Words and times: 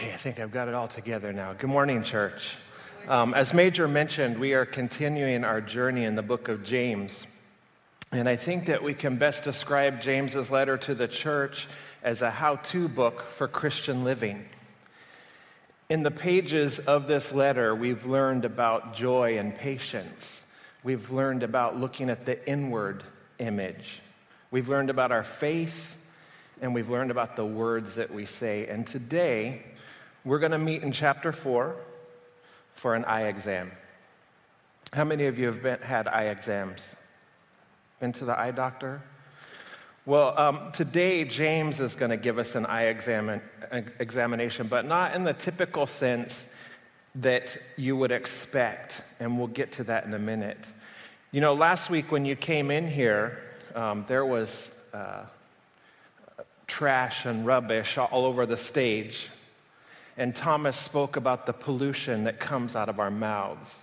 Okay, 0.00 0.14
I 0.14 0.16
think 0.16 0.40
I've 0.40 0.50
got 0.50 0.66
it 0.66 0.72
all 0.72 0.88
together 0.88 1.30
now. 1.30 1.52
Good 1.52 1.68
morning, 1.68 2.02
church. 2.02 2.56
Um, 3.06 3.34
as 3.34 3.52
Major 3.52 3.86
mentioned, 3.86 4.38
we 4.38 4.54
are 4.54 4.64
continuing 4.64 5.44
our 5.44 5.60
journey 5.60 6.04
in 6.04 6.14
the 6.14 6.22
book 6.22 6.48
of 6.48 6.64
James. 6.64 7.26
And 8.10 8.26
I 8.26 8.34
think 8.34 8.64
that 8.64 8.82
we 8.82 8.94
can 8.94 9.18
best 9.18 9.44
describe 9.44 10.00
James's 10.00 10.50
letter 10.50 10.78
to 10.78 10.94
the 10.94 11.06
church 11.06 11.68
as 12.02 12.22
a 12.22 12.30
how 12.30 12.56
to 12.56 12.88
book 12.88 13.26
for 13.32 13.46
Christian 13.46 14.02
living. 14.02 14.46
In 15.90 16.02
the 16.02 16.10
pages 16.10 16.78
of 16.78 17.06
this 17.06 17.34
letter, 17.34 17.74
we've 17.74 18.06
learned 18.06 18.46
about 18.46 18.94
joy 18.94 19.36
and 19.36 19.54
patience. 19.54 20.44
We've 20.82 21.10
learned 21.10 21.42
about 21.42 21.78
looking 21.78 22.08
at 22.08 22.24
the 22.24 22.48
inward 22.48 23.04
image. 23.38 24.00
We've 24.50 24.66
learned 24.70 24.88
about 24.88 25.12
our 25.12 25.24
faith 25.24 25.98
and 26.62 26.74
we've 26.74 26.88
learned 26.88 27.10
about 27.10 27.36
the 27.36 27.44
words 27.44 27.96
that 27.96 28.12
we 28.12 28.24
say. 28.24 28.66
And 28.66 28.86
today, 28.86 29.62
we're 30.24 30.38
going 30.38 30.52
to 30.52 30.58
meet 30.58 30.82
in 30.82 30.92
chapter 30.92 31.32
4 31.32 31.76
for 32.74 32.94
an 32.94 33.04
eye 33.04 33.28
exam. 33.28 33.72
How 34.92 35.04
many 35.04 35.26
of 35.26 35.38
you 35.38 35.46
have 35.46 35.62
been, 35.62 35.78
had 35.80 36.08
eye 36.08 36.24
exams? 36.24 36.82
Been 38.00 38.12
to 38.14 38.24
the 38.24 38.38
eye 38.38 38.50
doctor? 38.50 39.00
Well, 40.06 40.38
um, 40.38 40.72
today 40.72 41.24
James 41.24 41.78
is 41.80 41.94
going 41.94 42.10
to 42.10 42.16
give 42.16 42.38
us 42.38 42.54
an 42.54 42.66
eye 42.66 42.92
examin- 42.92 43.42
examination, 43.98 44.66
but 44.66 44.84
not 44.84 45.14
in 45.14 45.24
the 45.24 45.34
typical 45.34 45.86
sense 45.86 46.44
that 47.16 47.56
you 47.76 47.96
would 47.96 48.10
expect, 48.10 49.02
and 49.20 49.38
we'll 49.38 49.48
get 49.48 49.72
to 49.72 49.84
that 49.84 50.04
in 50.04 50.14
a 50.14 50.18
minute. 50.18 50.58
You 51.32 51.40
know, 51.40 51.54
last 51.54 51.90
week 51.90 52.10
when 52.10 52.24
you 52.24 52.36
came 52.36 52.70
in 52.70 52.88
here, 52.88 53.38
um, 53.74 54.04
there 54.08 54.24
was 54.24 54.70
uh, 54.92 55.22
trash 56.66 57.26
and 57.26 57.46
rubbish 57.46 57.98
all 57.98 58.24
over 58.24 58.46
the 58.46 58.56
stage. 58.56 59.28
And 60.20 60.36
Thomas 60.36 60.76
spoke 60.76 61.16
about 61.16 61.46
the 61.46 61.54
pollution 61.54 62.24
that 62.24 62.38
comes 62.38 62.76
out 62.76 62.90
of 62.90 63.00
our 63.00 63.10
mouths. 63.10 63.80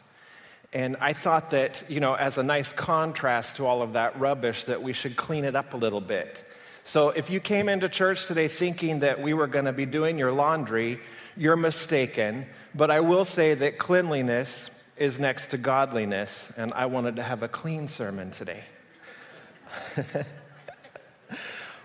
And 0.71 0.95
I 1.01 1.13
thought 1.13 1.49
that, 1.49 1.83
you 1.89 1.99
know, 1.99 2.13
as 2.13 2.37
a 2.37 2.43
nice 2.43 2.71
contrast 2.71 3.55
to 3.55 3.65
all 3.65 3.81
of 3.81 3.93
that 3.93 4.19
rubbish, 4.19 4.65
that 4.65 4.83
we 4.83 4.93
should 4.93 5.15
clean 5.15 5.45
it 5.45 5.55
up 5.55 5.73
a 5.73 5.77
little 5.77 5.99
bit. 5.99 6.45
So 6.83 7.09
if 7.09 7.31
you 7.31 7.39
came 7.39 7.67
into 7.69 7.89
church 7.89 8.27
today 8.27 8.47
thinking 8.49 8.99
that 8.99 9.19
we 9.19 9.33
were 9.33 9.47
going 9.47 9.65
to 9.65 9.73
be 9.73 9.87
doing 9.87 10.19
your 10.19 10.31
laundry, 10.31 10.99
you're 11.35 11.55
mistaken. 11.55 12.45
But 12.75 12.91
I 12.91 12.99
will 12.99 13.25
say 13.25 13.55
that 13.55 13.79
cleanliness 13.79 14.69
is 14.95 15.17
next 15.17 15.49
to 15.49 15.57
godliness, 15.57 16.49
and 16.55 16.71
I 16.73 16.85
wanted 16.85 17.15
to 17.15 17.23
have 17.23 17.41
a 17.41 17.47
clean 17.47 17.87
sermon 17.87 18.29
today. 18.29 18.63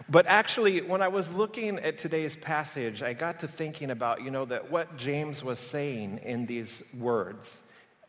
But 0.08 0.26
actually, 0.26 0.80
when 0.80 1.02
I 1.02 1.08
was 1.08 1.28
looking 1.30 1.78
at 1.78 1.98
today's 1.98 2.36
passage, 2.36 3.02
I 3.02 3.12
got 3.12 3.40
to 3.40 3.48
thinking 3.48 3.90
about, 3.90 4.22
you 4.22 4.30
know, 4.30 4.44
that 4.46 4.70
what 4.70 4.96
James 4.96 5.42
was 5.42 5.58
saying 5.58 6.20
in 6.22 6.46
these 6.46 6.82
words 6.98 7.56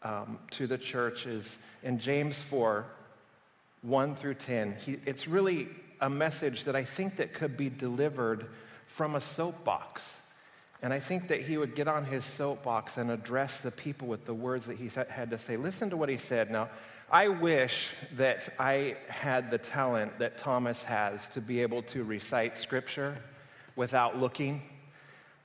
um, 0.02 0.40
to 0.52 0.68
the 0.68 0.78
church 0.78 1.26
is 1.26 1.46
in 1.84 2.00
James 2.00 2.42
4 2.44 2.86
1 3.84 4.16
through 4.16 4.36
10. 4.36 4.78
He, 4.86 5.00
it's 5.06 5.28
really 5.28 5.68
a 6.00 6.10
message 6.10 6.64
that 6.64 6.76
I 6.76 6.86
think 6.86 7.18
that 7.18 7.34
could 7.34 7.58
be 7.58 7.70
delivered 7.70 8.48
from 8.88 9.16
a 9.16 9.22
soapbox. 9.22 10.02
And 10.82 10.94
I 10.94 11.00
think 11.00 11.28
that 11.30 11.42
he 11.42 11.58
would 11.58 11.76
get 11.76 11.88
on 11.88 12.06
his 12.06 12.26
soapbox 12.26 12.98
and 12.98 13.10
address 13.12 13.60
the 13.60 13.72
people 13.72 14.08
with 14.08 14.26
the 14.26 14.34
words 14.34 14.66
that 14.66 14.78
he 14.78 14.90
had 15.10 15.30
to 15.30 15.38
say. 15.38 15.58
Listen 15.58 15.90
to 15.90 15.98
what 15.98 16.10
he 16.10 16.18
said. 16.18 16.52
Now, 16.52 16.70
I 17.14 17.28
wish 17.28 17.90
that 18.18 18.56
I 18.58 18.96
had 19.08 19.52
the 19.52 19.60
talent 19.60 20.18
that 20.18 20.40
Thomas 20.40 20.82
has 20.82 21.28
to 21.30 21.42
be 21.42 21.62
able 21.62 21.84
to 21.84 22.04
recite 22.04 22.58
scripture 22.58 23.16
without 23.76 24.18
looking, 24.18 24.64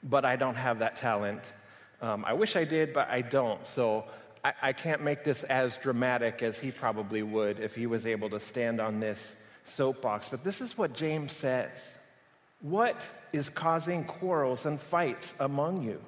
but 0.02 0.24
I 0.24 0.34
don't 0.34 0.54
have 0.54 0.78
that 0.78 0.96
talent. 0.96 1.42
Um, 2.00 2.24
I 2.24 2.32
wish 2.32 2.56
I 2.56 2.64
did, 2.64 2.94
but 2.94 3.10
I 3.10 3.20
don't. 3.20 3.66
So 3.66 4.06
I, 4.42 4.54
I 4.62 4.72
can't 4.72 5.02
make 5.02 5.24
this 5.24 5.42
as 5.42 5.76
dramatic 5.76 6.42
as 6.42 6.58
he 6.58 6.70
probably 6.70 7.22
would 7.22 7.60
if 7.60 7.74
he 7.74 7.86
was 7.86 8.06
able 8.06 8.30
to 8.30 8.40
stand 8.40 8.80
on 8.80 8.98
this 8.98 9.36
soapbox. 9.64 10.30
But 10.30 10.42
this 10.44 10.62
is 10.62 10.78
what 10.78 10.94
James 10.94 11.34
says 11.34 11.76
What 12.62 13.02
is 13.34 13.50
causing 13.50 14.04
quarrels 14.04 14.64
and 14.64 14.80
fights 14.80 15.34
among 15.38 15.82
you? 15.82 16.00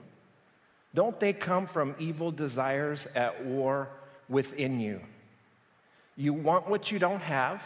Don't 0.94 1.20
they 1.20 1.34
come 1.34 1.66
from 1.66 1.94
evil 1.98 2.32
desires 2.32 3.06
at 3.14 3.44
war 3.44 3.90
within 4.26 4.80
you? 4.80 5.02
You 6.20 6.34
want 6.34 6.68
what 6.68 6.92
you 6.92 6.98
don't 6.98 7.22
have, 7.22 7.62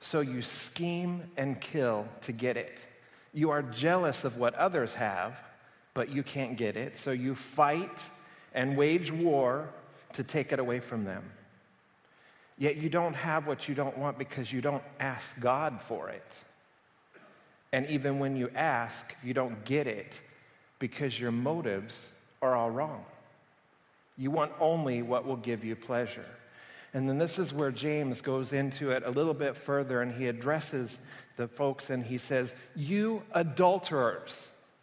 so 0.00 0.20
you 0.20 0.40
scheme 0.40 1.24
and 1.36 1.60
kill 1.60 2.08
to 2.22 2.32
get 2.32 2.56
it. 2.56 2.80
You 3.34 3.50
are 3.50 3.60
jealous 3.60 4.24
of 4.24 4.38
what 4.38 4.54
others 4.54 4.94
have, 4.94 5.38
but 5.92 6.08
you 6.08 6.22
can't 6.22 6.56
get 6.56 6.78
it, 6.78 6.96
so 6.96 7.10
you 7.10 7.34
fight 7.34 7.98
and 8.54 8.78
wage 8.78 9.12
war 9.12 9.68
to 10.14 10.24
take 10.24 10.52
it 10.52 10.58
away 10.58 10.80
from 10.80 11.04
them. 11.04 11.22
Yet 12.56 12.78
you 12.78 12.88
don't 12.88 13.12
have 13.12 13.46
what 13.46 13.68
you 13.68 13.74
don't 13.74 13.98
want 13.98 14.16
because 14.16 14.50
you 14.50 14.62
don't 14.62 14.82
ask 14.98 15.26
God 15.38 15.82
for 15.86 16.08
it. 16.08 16.32
And 17.74 17.86
even 17.90 18.18
when 18.18 18.36
you 18.36 18.50
ask, 18.54 19.14
you 19.22 19.34
don't 19.34 19.62
get 19.66 19.86
it 19.86 20.18
because 20.78 21.20
your 21.20 21.30
motives 21.30 22.08
are 22.40 22.56
all 22.56 22.70
wrong. 22.70 23.04
You 24.16 24.30
want 24.30 24.52
only 24.60 25.02
what 25.02 25.26
will 25.26 25.36
give 25.36 25.62
you 25.62 25.76
pleasure. 25.76 26.24
And 26.92 27.08
then 27.08 27.18
this 27.18 27.38
is 27.38 27.52
where 27.52 27.70
James 27.70 28.20
goes 28.20 28.52
into 28.52 28.90
it 28.90 29.04
a 29.06 29.10
little 29.10 29.34
bit 29.34 29.56
further 29.56 30.02
and 30.02 30.12
he 30.12 30.26
addresses 30.26 30.98
the 31.36 31.46
folks 31.46 31.90
and 31.90 32.04
he 32.04 32.18
says, 32.18 32.52
You 32.74 33.22
adulterers, 33.32 34.32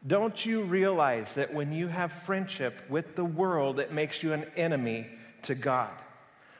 don't 0.06 0.46
you 0.46 0.64
realize 0.64 1.34
that 1.34 1.54
when 1.54 1.74
you 1.74 1.88
have 1.88 2.12
friendship 2.12 2.82
with 2.90 3.16
the 3.16 3.26
world, 3.26 3.80
it 3.80 3.92
makes 3.92 4.24
you 4.24 4.32
an 4.32 4.46
enemy 4.56 5.08
to 5.44 5.56
God? 5.56 5.92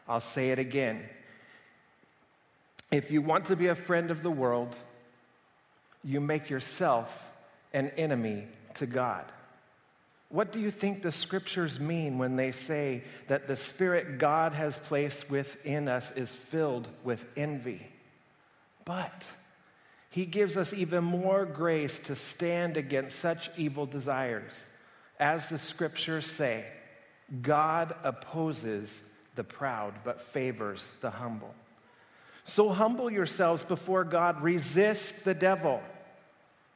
I'll 0.08 0.22
say 0.22 0.52
it 0.52 0.60
again. 0.60 1.04
If 2.92 3.12
you 3.12 3.22
want 3.22 3.46
to 3.46 3.56
be 3.56 3.68
a 3.68 3.76
friend 3.76 4.12
of 4.12 4.24
the 4.24 4.32
world, 4.32 4.76
you 6.04 6.22
make 6.22 6.50
yourself 6.50 7.18
an 7.74 7.90
enemy 7.98 8.48
to 8.76 8.86
God. 8.86 9.26
What 10.30 10.52
do 10.52 10.60
you 10.60 10.72
think 10.72 11.02
the 11.02 11.12
scriptures 11.12 11.80
mean 11.80 12.18
when 12.18 12.36
they 12.36 12.52
say 12.52 13.04
that 13.28 13.48
the 13.48 13.56
spirit 13.56 14.18
God 14.18 14.54
has 14.54 14.78
placed 14.78 15.30
within 15.30 15.88
us 15.88 16.12
is 16.16 16.36
filled 16.36 16.88
with 17.04 17.26
envy? 17.38 17.88
But 18.84 19.26
he 20.10 20.26
gives 20.26 20.58
us 20.58 20.74
even 20.74 21.04
more 21.04 21.46
grace 21.46 21.98
to 22.06 22.16
stand 22.16 22.76
against 22.76 23.20
such 23.20 23.50
evil 23.58 23.86
desires. 23.86 24.52
As 25.20 25.48
the 25.48 25.60
scriptures 25.60 26.30
say, 26.30 26.66
God 27.42 27.96
opposes 28.04 28.90
the 29.36 29.44
proud 29.44 29.94
but 30.04 30.22
favors 30.22 30.84
the 31.02 31.10
humble. 31.10 31.54
So 32.44 32.70
humble 32.70 33.12
yourselves 33.12 33.64
before 33.64 34.04
God, 34.04 34.42
resist 34.42 35.24
the 35.24 35.34
devil, 35.34 35.82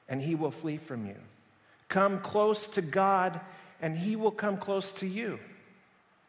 and 0.09 0.21
he 0.21 0.35
will 0.35 0.51
flee 0.51 0.77
from 0.77 1.05
you. 1.05 1.15
Come 1.91 2.21
close 2.21 2.67
to 2.67 2.81
God, 2.81 3.41
and 3.81 3.97
He 3.97 4.15
will 4.15 4.31
come 4.31 4.55
close 4.55 4.93
to 4.93 5.05
you. 5.05 5.39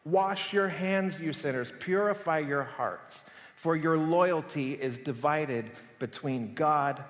Wash 0.03 0.51
your 0.51 0.67
hands, 0.67 1.17
you 1.21 1.31
sinners. 1.31 1.71
Purify 1.79 2.39
your 2.39 2.63
hearts, 2.63 3.15
for 3.55 3.73
your 3.73 3.97
loyalty 3.97 4.73
is 4.73 4.97
divided 4.97 5.71
between 5.99 6.53
God 6.53 7.01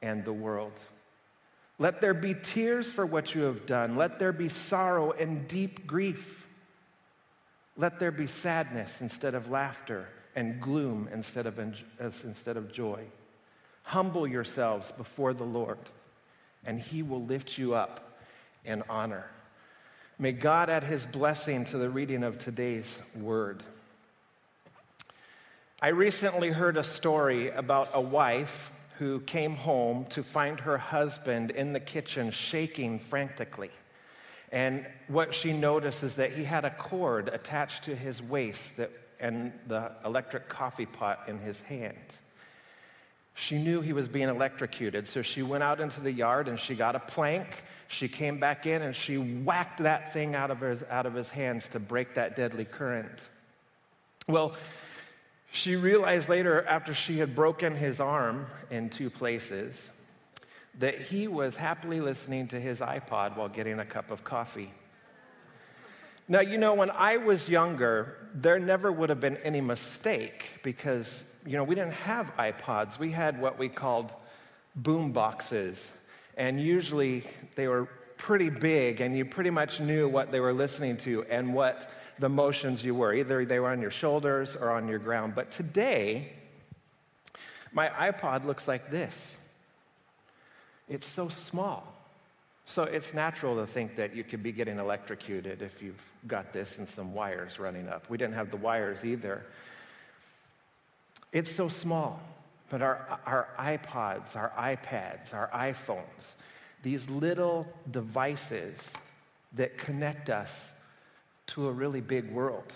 and 0.00 0.24
the 0.24 0.32
world. 0.32 0.72
Let 1.78 2.00
there 2.00 2.14
be 2.14 2.32
tears 2.32 2.90
for 2.90 3.04
what 3.04 3.34
you 3.34 3.42
have 3.42 3.66
done. 3.66 3.94
Let 3.96 4.18
there 4.18 4.32
be 4.32 4.48
sorrow 4.48 5.12
and 5.12 5.46
deep 5.46 5.86
grief. 5.86 6.46
Let 7.76 8.00
there 8.00 8.10
be 8.10 8.26
sadness 8.26 9.02
instead 9.02 9.34
of 9.34 9.50
laughter 9.50 10.08
and 10.34 10.62
gloom 10.62 11.10
instead 11.12 11.44
of, 11.44 11.58
instead 11.58 12.56
of 12.56 12.72
joy. 12.72 13.04
Humble 13.82 14.26
yourselves 14.26 14.90
before 14.92 15.34
the 15.34 15.44
Lord 15.44 15.76
and 16.64 16.80
he 16.80 17.02
will 17.02 17.24
lift 17.24 17.58
you 17.58 17.74
up 17.74 18.18
in 18.64 18.82
honor. 18.88 19.26
May 20.18 20.32
God 20.32 20.70
add 20.70 20.84
his 20.84 21.04
blessing 21.06 21.64
to 21.66 21.78
the 21.78 21.90
reading 21.90 22.22
of 22.22 22.38
today's 22.38 23.00
word. 23.16 23.62
I 25.80 25.88
recently 25.88 26.50
heard 26.50 26.76
a 26.76 26.84
story 26.84 27.50
about 27.50 27.90
a 27.92 28.00
wife 28.00 28.70
who 28.98 29.18
came 29.20 29.56
home 29.56 30.04
to 30.10 30.22
find 30.22 30.60
her 30.60 30.78
husband 30.78 31.50
in 31.50 31.72
the 31.72 31.80
kitchen 31.80 32.30
shaking 32.30 33.00
frantically. 33.00 33.70
And 34.52 34.86
what 35.08 35.34
she 35.34 35.52
noticed 35.52 36.04
is 36.04 36.14
that 36.14 36.32
he 36.32 36.44
had 36.44 36.64
a 36.64 36.70
cord 36.70 37.28
attached 37.28 37.84
to 37.86 37.96
his 37.96 38.22
waist 38.22 38.60
that, 38.76 38.90
and 39.18 39.52
the 39.66 39.90
electric 40.04 40.48
coffee 40.48 40.86
pot 40.86 41.24
in 41.26 41.38
his 41.38 41.58
hand. 41.60 41.96
She 43.34 43.56
knew 43.56 43.80
he 43.80 43.92
was 43.92 44.08
being 44.08 44.28
electrocuted, 44.28 45.08
so 45.08 45.22
she 45.22 45.42
went 45.42 45.62
out 45.62 45.80
into 45.80 46.00
the 46.00 46.12
yard 46.12 46.48
and 46.48 46.58
she 46.60 46.74
got 46.74 46.94
a 46.94 47.00
plank. 47.00 47.46
She 47.88 48.08
came 48.08 48.38
back 48.38 48.66
in 48.66 48.82
and 48.82 48.94
she 48.94 49.16
whacked 49.18 49.82
that 49.82 50.12
thing 50.12 50.34
out 50.34 50.50
of 50.50 50.60
his, 50.60 50.82
out 50.90 51.06
of 51.06 51.14
his 51.14 51.28
hands 51.28 51.64
to 51.72 51.80
break 51.80 52.14
that 52.14 52.36
deadly 52.36 52.64
current. 52.64 53.18
Well, 54.28 54.54
she 55.50 55.76
realized 55.76 56.28
later, 56.28 56.64
after 56.66 56.94
she 56.94 57.18
had 57.18 57.34
broken 57.34 57.74
his 57.74 58.00
arm 58.00 58.46
in 58.70 58.88
two 58.88 59.10
places, 59.10 59.90
that 60.78 60.98
he 60.98 61.28
was 61.28 61.54
happily 61.56 62.00
listening 62.00 62.48
to 62.48 62.60
his 62.60 62.80
iPod 62.80 63.36
while 63.36 63.48
getting 63.48 63.78
a 63.78 63.84
cup 63.84 64.10
of 64.10 64.24
coffee. 64.24 64.72
Now, 66.28 66.40
you 66.40 66.56
know, 66.56 66.72
when 66.72 66.90
I 66.90 67.18
was 67.18 67.48
younger, 67.48 68.16
there 68.34 68.58
never 68.58 68.90
would 68.90 69.10
have 69.10 69.20
been 69.20 69.36
any 69.38 69.60
mistake 69.60 70.44
because, 70.62 71.24
you 71.46 71.56
know, 71.56 71.64
we 71.64 71.74
didn't 71.74 71.94
have 71.94 72.32
iPods. 72.38 72.98
We 72.98 73.10
had 73.10 73.40
what 73.40 73.58
we 73.58 73.68
called 73.68 74.12
boom 74.76 75.12
boxes. 75.12 75.90
And 76.36 76.60
usually 76.60 77.24
they 77.56 77.68
were 77.68 77.88
pretty 78.16 78.50
big, 78.50 79.00
and 79.00 79.16
you 79.16 79.24
pretty 79.24 79.50
much 79.50 79.80
knew 79.80 80.08
what 80.08 80.30
they 80.30 80.40
were 80.40 80.52
listening 80.52 80.96
to 80.98 81.24
and 81.24 81.52
what 81.52 81.90
the 82.18 82.28
motions 82.28 82.84
you 82.84 82.94
were. 82.94 83.12
Either 83.14 83.44
they 83.44 83.58
were 83.58 83.70
on 83.70 83.82
your 83.82 83.90
shoulders 83.90 84.56
or 84.56 84.70
on 84.70 84.86
your 84.88 84.98
ground. 84.98 85.34
But 85.34 85.50
today, 85.50 86.32
my 87.72 87.88
iPod 87.88 88.44
looks 88.44 88.68
like 88.68 88.90
this 88.90 89.38
it's 90.88 91.06
so 91.06 91.28
small. 91.28 91.92
So 92.66 92.84
it's 92.84 93.12
natural 93.12 93.56
to 93.56 93.66
think 93.66 93.96
that 93.96 94.14
you 94.14 94.22
could 94.22 94.42
be 94.42 94.52
getting 94.52 94.78
electrocuted 94.78 95.62
if 95.62 95.82
you've 95.82 96.00
got 96.26 96.52
this 96.52 96.78
and 96.78 96.88
some 96.88 97.12
wires 97.12 97.58
running 97.58 97.88
up. 97.88 98.08
We 98.08 98.18
didn't 98.18 98.34
have 98.34 98.50
the 98.50 98.56
wires 98.56 99.04
either. 99.04 99.44
It's 101.32 101.54
so 101.54 101.68
small. 101.68 102.20
But 102.70 102.80
our, 102.80 103.18
our 103.26 103.48
iPods, 103.58 104.34
our 104.34 104.52
iPads, 104.58 105.34
our 105.34 105.50
iPhones, 105.54 106.34
these 106.82 107.08
little 107.10 107.66
devices 107.90 108.78
that 109.54 109.76
connect 109.76 110.30
us 110.30 110.50
to 111.48 111.68
a 111.68 111.72
really 111.72 112.00
big 112.00 112.30
world. 112.30 112.72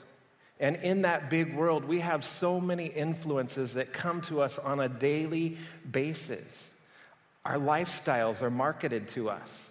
And 0.61 0.77
in 0.77 1.03
that 1.03 1.31
big 1.31 1.55
world, 1.55 1.85
we 1.85 2.01
have 2.01 2.25
so 2.25 2.61
many 2.61 2.87
influences 2.87 3.75
that 3.75 3.93
come 3.93 4.21
to 4.23 4.43
us 4.43 4.59
on 4.59 4.81
a 4.81 4.89
daily 4.89 5.57
basis. 5.91 6.71
Our 7.45 7.57
lifestyles 7.57 8.43
are 8.43 8.51
marketed 8.51 9.09
to 9.11 9.31
us 9.31 9.71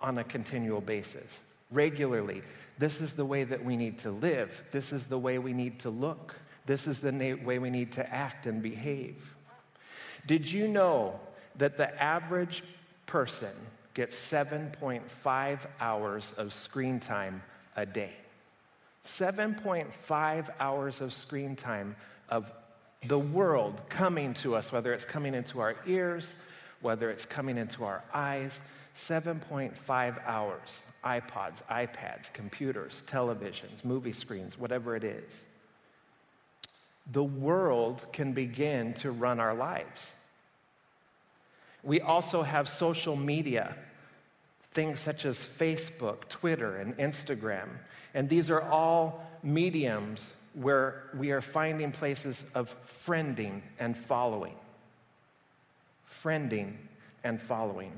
on 0.00 0.18
a 0.18 0.24
continual 0.24 0.80
basis, 0.80 1.40
regularly. 1.70 2.42
This 2.78 3.00
is 3.00 3.12
the 3.12 3.24
way 3.24 3.44
that 3.44 3.64
we 3.64 3.76
need 3.76 3.98
to 4.00 4.10
live. 4.10 4.62
This 4.72 4.92
is 4.92 5.04
the 5.04 5.18
way 5.18 5.38
we 5.38 5.52
need 5.52 5.80
to 5.80 5.90
look. 5.90 6.34
This 6.66 6.86
is 6.86 7.00
the 7.00 7.34
way 7.44 7.58
we 7.58 7.70
need 7.70 7.92
to 7.92 8.12
act 8.12 8.46
and 8.46 8.62
behave. 8.62 9.34
Did 10.26 10.50
you 10.50 10.66
know 10.66 11.18
that 11.56 11.76
the 11.76 12.02
average 12.02 12.64
person 13.06 13.52
gets 13.94 14.16
7.5 14.16 15.58
hours 15.80 16.32
of 16.36 16.52
screen 16.52 16.98
time 17.00 17.42
a 17.76 17.86
day? 17.86 18.12
7.5 19.06 20.50
hours 20.58 21.00
of 21.00 21.12
screen 21.12 21.54
time 21.54 21.94
of 22.28 22.50
the 23.06 23.18
world 23.18 23.80
coming 23.88 24.34
to 24.34 24.56
us, 24.56 24.72
whether 24.72 24.92
it's 24.92 25.04
coming 25.04 25.34
into 25.34 25.60
our 25.60 25.76
ears, 25.86 26.26
whether 26.80 27.10
it's 27.10 27.24
coming 27.24 27.56
into 27.56 27.84
our 27.84 28.02
eyes. 28.12 28.58
7.5 29.06 30.26
hours. 30.26 30.70
iPods, 31.04 31.62
iPads, 31.70 32.32
computers, 32.32 33.02
televisions, 33.06 33.84
movie 33.84 34.12
screens, 34.12 34.58
whatever 34.58 34.96
it 34.96 35.04
is. 35.04 35.44
The 37.12 37.24
world 37.24 38.04
can 38.12 38.32
begin 38.32 38.94
to 38.94 39.10
run 39.10 39.40
our 39.40 39.54
lives. 39.54 40.02
We 41.82 42.00
also 42.00 42.42
have 42.42 42.68
social 42.68 43.16
media 43.16 43.76
things 44.72 45.00
such 45.00 45.24
as 45.24 45.36
Facebook, 45.36 46.28
Twitter, 46.28 46.76
and 46.76 46.94
Instagram. 46.98 47.68
And 48.12 48.28
these 48.28 48.50
are 48.50 48.60
all 48.60 49.26
mediums 49.42 50.34
where 50.52 51.04
we 51.16 51.30
are 51.30 51.40
finding 51.40 51.92
places 51.92 52.44
of 52.54 52.74
friending 53.06 53.62
and 53.78 53.96
following. 53.96 54.54
Friending 56.22 56.74
and 57.24 57.40
following. 57.40 57.92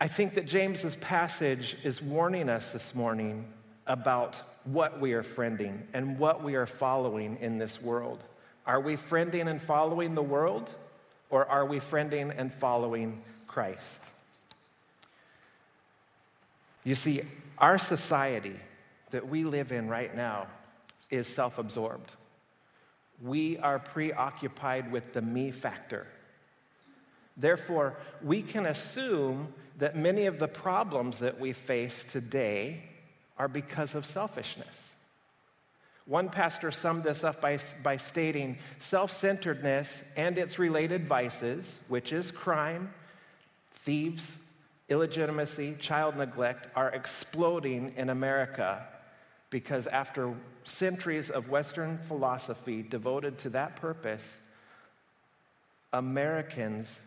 I 0.00 0.08
think 0.08 0.34
that 0.34 0.46
James's 0.46 0.96
passage 0.96 1.76
is 1.82 2.02
warning 2.02 2.50
us 2.50 2.72
this 2.72 2.94
morning 2.94 3.46
about 3.88 4.36
what 4.64 5.00
we 5.00 5.14
are 5.14 5.22
friending 5.22 5.80
and 5.94 6.18
what 6.18 6.44
we 6.44 6.54
are 6.54 6.66
following 6.66 7.38
in 7.40 7.58
this 7.58 7.80
world. 7.80 8.22
Are 8.66 8.80
we 8.80 8.96
friending 8.96 9.48
and 9.48 9.60
following 9.60 10.14
the 10.14 10.22
world, 10.22 10.70
or 11.30 11.46
are 11.46 11.64
we 11.64 11.80
friending 11.80 12.32
and 12.36 12.52
following 12.52 13.22
Christ? 13.46 14.00
You 16.84 16.94
see, 16.94 17.22
our 17.56 17.78
society 17.78 18.56
that 19.10 19.26
we 19.26 19.44
live 19.44 19.72
in 19.72 19.88
right 19.88 20.14
now 20.14 20.46
is 21.10 21.26
self 21.26 21.58
absorbed. 21.58 22.10
We 23.22 23.58
are 23.58 23.78
preoccupied 23.78 24.92
with 24.92 25.12
the 25.14 25.22
me 25.22 25.50
factor. 25.50 26.06
Therefore, 27.36 27.96
we 28.22 28.42
can 28.42 28.66
assume 28.66 29.52
that 29.78 29.96
many 29.96 30.26
of 30.26 30.38
the 30.38 30.48
problems 30.48 31.20
that 31.20 31.40
we 31.40 31.52
face 31.52 32.04
today 32.10 32.82
are 33.38 33.48
because 33.48 33.94
of 33.94 34.04
selfishness. 34.04 34.74
One 36.06 36.30
pastor 36.30 36.70
summed 36.70 37.04
this 37.04 37.22
up 37.22 37.40
by, 37.42 37.58
by 37.82 37.98
stating 37.98 38.58
self 38.80 39.18
centeredness 39.20 39.88
and 40.16 40.38
its 40.38 40.58
related 40.58 41.06
vices, 41.06 41.66
which 41.88 42.12
is 42.12 42.30
crime, 42.30 42.90
thieves, 43.84 44.24
illegitimacy, 44.88 45.76
child 45.78 46.16
neglect 46.16 46.68
are 46.74 46.88
exploding 46.90 47.92
in 47.96 48.08
America 48.08 48.86
because 49.50 49.86
after 49.86 50.34
centuries 50.64 51.30
of 51.30 51.48
Western 51.48 51.98
philosophy 52.08 52.82
devoted 52.82 53.38
to 53.40 53.50
that 53.50 53.76
purpose, 53.76 54.36
Americans 55.92 57.00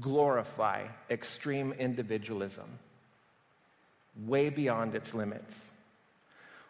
glorify 0.00 0.86
extreme 1.10 1.72
individualism 1.72 2.78
way 4.26 4.48
beyond 4.48 4.94
its 4.94 5.14
limits. 5.14 5.56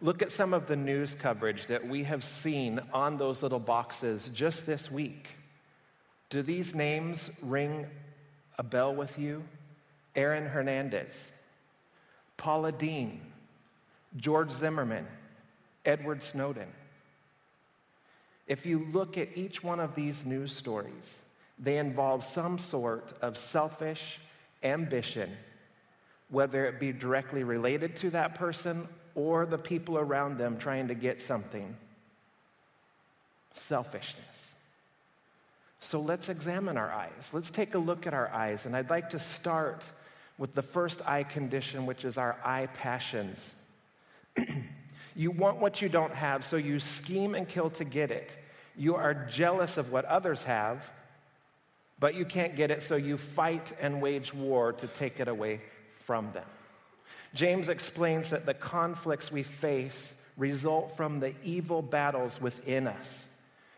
Look 0.00 0.22
at 0.22 0.32
some 0.32 0.52
of 0.52 0.66
the 0.66 0.76
news 0.76 1.14
coverage 1.18 1.66
that 1.68 1.86
we 1.86 2.04
have 2.04 2.24
seen 2.24 2.80
on 2.92 3.16
those 3.16 3.42
little 3.42 3.60
boxes 3.60 4.28
just 4.34 4.66
this 4.66 4.90
week. 4.90 5.28
Do 6.30 6.42
these 6.42 6.74
names 6.74 7.18
ring 7.42 7.86
a 8.58 8.62
bell 8.62 8.94
with 8.94 9.18
you? 9.18 9.44
Aaron 10.16 10.46
Hernandez, 10.46 11.12
Paula 12.36 12.70
Deen, 12.72 13.20
George 14.16 14.50
Zimmerman, 14.52 15.06
Edward 15.84 16.22
Snowden. 16.22 16.68
If 18.46 18.66
you 18.66 18.86
look 18.92 19.18
at 19.18 19.36
each 19.36 19.62
one 19.62 19.80
of 19.80 19.94
these 19.94 20.24
news 20.24 20.54
stories, 20.54 21.18
they 21.58 21.78
involve 21.78 22.24
some 22.24 22.58
sort 22.58 23.12
of 23.22 23.36
selfish 23.36 24.20
ambition, 24.62 25.30
whether 26.34 26.66
it 26.66 26.80
be 26.80 26.92
directly 26.92 27.44
related 27.44 27.94
to 27.94 28.10
that 28.10 28.34
person 28.34 28.88
or 29.14 29.46
the 29.46 29.56
people 29.56 29.96
around 29.96 30.36
them 30.36 30.58
trying 30.58 30.88
to 30.88 30.94
get 30.94 31.22
something. 31.22 31.76
Selfishness. 33.68 34.24
So 35.78 36.00
let's 36.00 36.28
examine 36.28 36.76
our 36.76 36.90
eyes. 36.90 37.30
Let's 37.32 37.50
take 37.50 37.76
a 37.76 37.78
look 37.78 38.08
at 38.08 38.14
our 38.14 38.28
eyes. 38.30 38.66
And 38.66 38.76
I'd 38.76 38.90
like 38.90 39.10
to 39.10 39.20
start 39.20 39.84
with 40.36 40.56
the 40.56 40.62
first 40.62 41.00
eye 41.06 41.22
condition, 41.22 41.86
which 41.86 42.04
is 42.04 42.18
our 42.18 42.36
eye 42.44 42.66
passions. 42.74 43.38
you 45.14 45.30
want 45.30 45.58
what 45.58 45.80
you 45.80 45.88
don't 45.88 46.14
have, 46.14 46.44
so 46.44 46.56
you 46.56 46.80
scheme 46.80 47.36
and 47.36 47.48
kill 47.48 47.70
to 47.70 47.84
get 47.84 48.10
it. 48.10 48.32
You 48.76 48.96
are 48.96 49.14
jealous 49.14 49.76
of 49.76 49.92
what 49.92 50.04
others 50.06 50.42
have, 50.42 50.82
but 52.00 52.16
you 52.16 52.24
can't 52.24 52.56
get 52.56 52.72
it, 52.72 52.82
so 52.82 52.96
you 52.96 53.18
fight 53.18 53.72
and 53.80 54.02
wage 54.02 54.34
war 54.34 54.72
to 54.72 54.88
take 54.88 55.20
it 55.20 55.28
away 55.28 55.60
from 56.06 56.32
them. 56.32 56.44
James 57.34 57.68
explains 57.68 58.30
that 58.30 58.46
the 58.46 58.54
conflicts 58.54 59.32
we 59.32 59.42
face 59.42 60.14
result 60.36 60.96
from 60.96 61.20
the 61.20 61.34
evil 61.44 61.82
battles 61.82 62.40
within 62.40 62.86
us. 62.86 63.24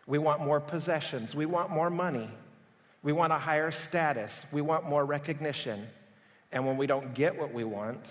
We 0.05 0.17
want 0.17 0.41
more 0.41 0.59
possessions, 0.59 1.35
we 1.35 1.45
want 1.45 1.69
more 1.69 1.89
money, 1.89 2.29
we 3.03 3.11
want 3.11 3.33
a 3.33 3.37
higher 3.37 3.71
status, 3.71 4.31
we 4.51 4.61
want 4.61 4.87
more 4.87 5.05
recognition. 5.05 5.87
And 6.51 6.65
when 6.65 6.77
we 6.77 6.87
don't 6.87 7.13
get 7.13 7.37
what 7.37 7.53
we 7.53 7.63
want, 7.63 8.03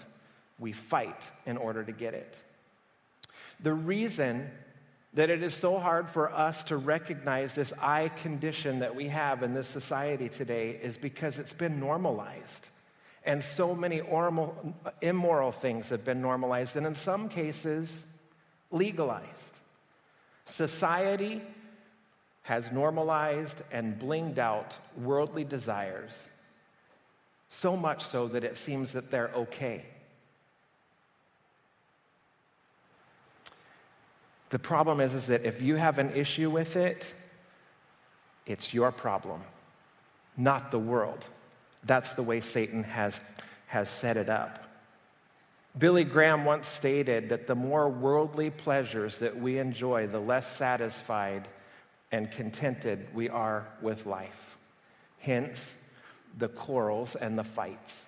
we 0.59 0.73
fight 0.73 1.21
in 1.47 1.57
order 1.57 1.83
to 1.85 1.93
get 1.93 2.15
it. 2.15 2.35
The 3.61 3.73
reason 3.73 4.51
that 5.15 5.31
it 5.31 5.43
is 5.43 5.55
so 5.55 5.79
hard 5.79 6.11
for 6.11 6.31
us 6.31 6.63
to 6.65 6.77
recognize 6.77 7.55
this 7.55 7.73
eye 7.81 8.11
condition 8.23 8.81
that 8.81 8.95
we 8.95 9.09
have 9.09 9.43
in 9.43 9.55
this 9.55 9.67
society 9.67 10.29
today 10.29 10.79
is 10.83 10.99
because 10.99 11.39
it's 11.39 11.55
been 11.55 11.81
normalized. 11.81 12.69
And 13.27 13.43
so 13.43 13.75
many 13.75 14.01
immoral 15.03 15.53
things 15.53 15.89
have 15.89 16.05
been 16.05 16.23
normalized, 16.23 16.77
and 16.77 16.87
in 16.87 16.95
some 16.95 17.29
cases, 17.29 18.05
legalized. 18.71 19.59
Society 20.47 21.43
has 22.43 22.71
normalized 22.71 23.63
and 23.73 23.99
blinged 23.99 24.39
out 24.39 24.75
worldly 24.97 25.43
desires 25.43 26.13
so 27.49 27.77
much 27.77 28.05
so 28.07 28.29
that 28.29 28.45
it 28.45 28.57
seems 28.57 28.93
that 28.93 29.11
they're 29.11 29.31
okay. 29.35 29.85
The 34.51 34.59
problem 34.59 35.01
is, 35.01 35.15
is 35.15 35.27
that 35.27 35.45
if 35.45 35.61
you 35.61 35.75
have 35.77 35.99
an 35.99 36.15
issue 36.15 36.51
with 36.51 36.77
it, 36.77 37.15
it's 38.47 38.73
your 38.73 38.93
problem, 38.93 39.43
not 40.37 40.71
the 40.71 40.79
world. 40.79 41.25
That's 41.87 42.13
the 42.15 42.23
way 42.23 42.41
Satan 42.41 42.83
has, 42.85 43.21
has 43.67 43.89
set 43.89 44.17
it 44.17 44.29
up. 44.29 44.65
Billy 45.79 46.05
Graham 46.05 46.45
once 46.45 46.67
stated 46.67 47.29
that 47.29 47.47
the 47.47 47.55
more 47.55 47.89
worldly 47.89 48.51
pleasures 48.51 49.19
that 49.19 49.39
we 49.39 49.59
enjoy, 49.59 50.07
the 50.07 50.21
less 50.21 50.57
satisfied 50.57 51.49
and 52.13 52.31
contented 52.31 53.07
we 53.15 53.29
are 53.29 53.69
with 53.83 54.07
life. 54.07 54.57
Hence, 55.19 55.77
the 56.39 56.49
quarrels 56.49 57.15
and 57.15 57.39
the 57.39 57.45
fights. 57.45 58.05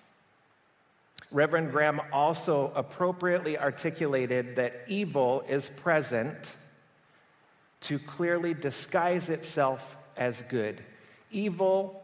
Reverend 1.31 1.73
Graham 1.73 2.01
also 2.11 2.73
appropriately 2.75 3.59
articulated 3.59 4.57
that 4.57 4.85
evil 4.89 5.45
is 5.47 5.71
present 5.77 6.37
to 7.83 7.99
clearly 7.99 8.55
disguise 8.55 9.29
itself 9.29 9.97
as 10.17 10.43
good. 10.49 10.83
Evil 11.31 12.03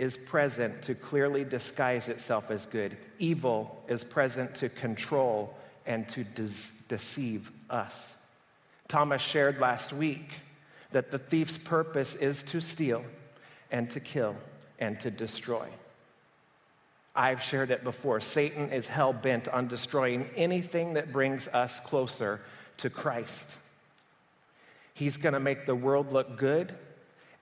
is 0.00 0.16
present 0.16 0.80
to 0.80 0.94
clearly 0.94 1.44
disguise 1.44 2.08
itself 2.08 2.50
as 2.50 2.64
good. 2.64 2.96
Evil 3.18 3.84
is 3.86 4.02
present 4.02 4.54
to 4.54 4.70
control 4.70 5.54
and 5.84 6.08
to 6.08 6.24
de- 6.24 6.48
deceive 6.88 7.52
us. 7.68 8.14
Thomas 8.88 9.20
shared 9.20 9.60
last 9.60 9.92
week 9.92 10.30
that 10.90 11.10
the 11.10 11.18
thief's 11.18 11.58
purpose 11.58 12.14
is 12.14 12.42
to 12.44 12.62
steal 12.62 13.04
and 13.70 13.90
to 13.90 14.00
kill 14.00 14.36
and 14.78 14.98
to 15.00 15.10
destroy. 15.10 15.68
I've 17.14 17.42
shared 17.42 17.70
it 17.70 17.84
before. 17.84 18.22
Satan 18.22 18.72
is 18.72 18.86
hell 18.86 19.12
bent 19.12 19.48
on 19.48 19.68
destroying 19.68 20.30
anything 20.34 20.94
that 20.94 21.12
brings 21.12 21.46
us 21.48 21.78
closer 21.84 22.40
to 22.78 22.88
Christ. 22.88 23.58
He's 24.94 25.18
going 25.18 25.34
to 25.34 25.40
make 25.40 25.66
the 25.66 25.74
world 25.74 26.10
look 26.10 26.38
good 26.38 26.74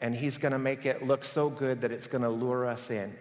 and 0.01 0.15
he's 0.15 0.39
going 0.39 0.53
to 0.53 0.59
make 0.59 0.87
it 0.87 1.05
look 1.05 1.25
so 1.25 1.49
good 1.51 1.81
that 1.81 1.93
it's 1.93 2.07
going 2.07 2.23
to 2.23 2.29
lure 2.29 2.67
us 2.67 2.91
in. 2.91 3.15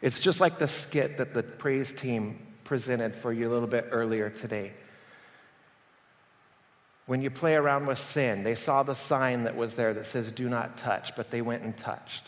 It's 0.00 0.18
just 0.18 0.40
like 0.40 0.58
the 0.58 0.68
skit 0.68 1.18
that 1.18 1.34
the 1.34 1.42
praise 1.42 1.92
team 1.92 2.38
presented 2.64 3.14
for 3.14 3.32
you 3.32 3.48
a 3.48 3.52
little 3.52 3.68
bit 3.68 3.88
earlier 3.90 4.30
today. 4.30 4.72
When 7.06 7.20
you 7.20 7.30
play 7.30 7.54
around 7.54 7.86
with 7.86 7.98
sin, 7.98 8.44
they 8.44 8.54
saw 8.54 8.82
the 8.84 8.94
sign 8.94 9.44
that 9.44 9.56
was 9.56 9.74
there 9.74 9.92
that 9.92 10.06
says, 10.06 10.30
Do 10.30 10.48
not 10.48 10.78
touch, 10.78 11.16
but 11.16 11.30
they 11.30 11.42
went 11.42 11.64
and 11.64 11.76
touched. 11.76 12.22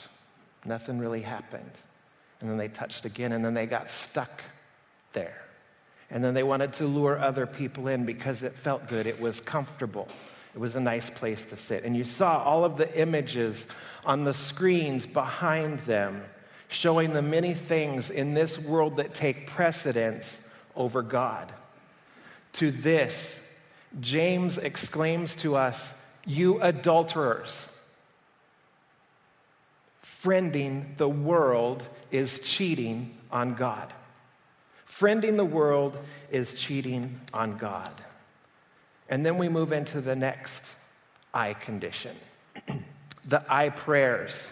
Nothing 0.65 0.99
really 0.99 1.23
happened. 1.23 1.71
And 2.41 2.51
then 2.51 2.59
they 2.59 2.69
touched 2.69 3.05
again, 3.05 3.33
and 3.33 3.45
then 3.45 3.55
they 3.55 3.67
got 3.67 3.89
stuck 3.89 4.43
there. 5.13 5.41
And 6.11 6.23
then 6.23 6.35
they 6.35 6.43
wanted 6.43 6.73
to 6.75 6.87
lure 6.87 7.19
other 7.19 7.47
people 7.47 7.87
in 7.87 8.05
because 8.05 8.43
it 8.43 8.57
felt 8.57 8.89
good, 8.89 9.07
it 9.07 9.21
was 9.21 9.41
comfortable. 9.41 10.09
It 10.55 10.59
was 10.61 10.77
a 10.77 10.81
nice 10.81 11.09
place 11.11 11.45
to 11.47 11.57
sit. 11.57 11.85
And 11.85 11.97
you 11.97 12.05
saw 12.05 12.43
all 12.43 12.65
of 12.65 12.77
the 12.77 12.99
images 12.99 13.67
on 14.05 14.25
the 14.25 14.35
screens 14.35 15.07
behind 15.07 15.79
them 15.81 16.23
showing 16.69 17.13
the 17.13 17.23
many 17.23 17.55
things 17.55 18.11
in 18.11 18.35
this 18.35 18.59
world 18.59 18.97
that 18.97 19.15
take 19.15 19.47
precedence 19.47 20.41
over 20.75 21.03
God. 21.03 21.53
To 22.55 22.71
this, 22.71 23.39
James 24.01 24.59
exclaims 24.59 25.37
to 25.37 25.57
us, 25.57 25.89
You 26.27 26.61
adulterers, 26.63 27.55
friending 30.23 30.97
the 30.97 31.09
world 31.09 31.83
is 32.11 32.39
cheating 32.41 33.15
on 33.31 33.55
God. 33.55 33.93
Friending 34.87 35.37
the 35.37 35.45
world 35.45 35.97
is 36.31 36.53
cheating 36.55 37.21
on 37.33 37.57
God. 37.57 37.93
And 39.13 39.27
then 39.27 39.37
we 39.37 39.51
move 39.51 39.73
into 39.73 40.01
the 40.01 40.17
next 40.17 40.65
I 41.35 41.53
condition 41.53 42.17
the 43.29 43.45
I 43.47 43.69
prayers. 43.69 44.51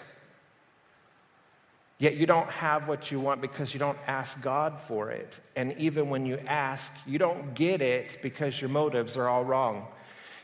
Yet 1.96 2.16
you 2.16 2.26
don't 2.26 2.50
have 2.50 2.86
what 2.86 3.10
you 3.10 3.20
want 3.20 3.40
because 3.40 3.72
you 3.72 3.80
don't 3.80 3.96
ask 4.06 4.38
God 4.42 4.78
for 4.86 5.10
it. 5.12 5.40
And 5.56 5.74
even 5.78 6.10
when 6.10 6.26
you 6.26 6.36
ask, 6.46 6.92
you 7.06 7.18
don't 7.18 7.54
get 7.54 7.80
it 7.80 8.18
because 8.20 8.60
your 8.60 8.68
motives 8.68 9.16
are 9.16 9.30
all 9.30 9.46
wrong. 9.46 9.86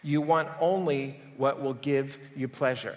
You 0.02 0.22
want 0.22 0.48
only 0.60 1.20
what 1.36 1.62
will 1.62 1.74
give 1.74 2.16
you 2.34 2.48
pleasure. 2.48 2.96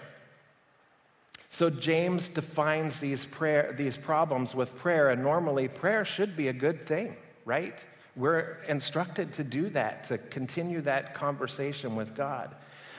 So 1.50 1.68
James 1.68 2.28
defines 2.28 2.98
these, 2.98 3.26
prayer, 3.26 3.74
these 3.76 3.98
problems 3.98 4.54
with 4.54 4.74
prayer, 4.78 5.10
and 5.10 5.22
normally 5.22 5.68
prayer 5.68 6.06
should 6.06 6.34
be 6.34 6.48
a 6.48 6.54
good 6.54 6.86
thing, 6.86 7.14
right? 7.44 7.78
We're 8.16 8.58
instructed 8.68 9.32
to 9.34 9.44
do 9.44 9.68
that, 9.70 10.08
to 10.08 10.18
continue 10.18 10.80
that 10.82 11.14
conversation 11.14 11.96
with 11.96 12.14
God. 12.14 12.54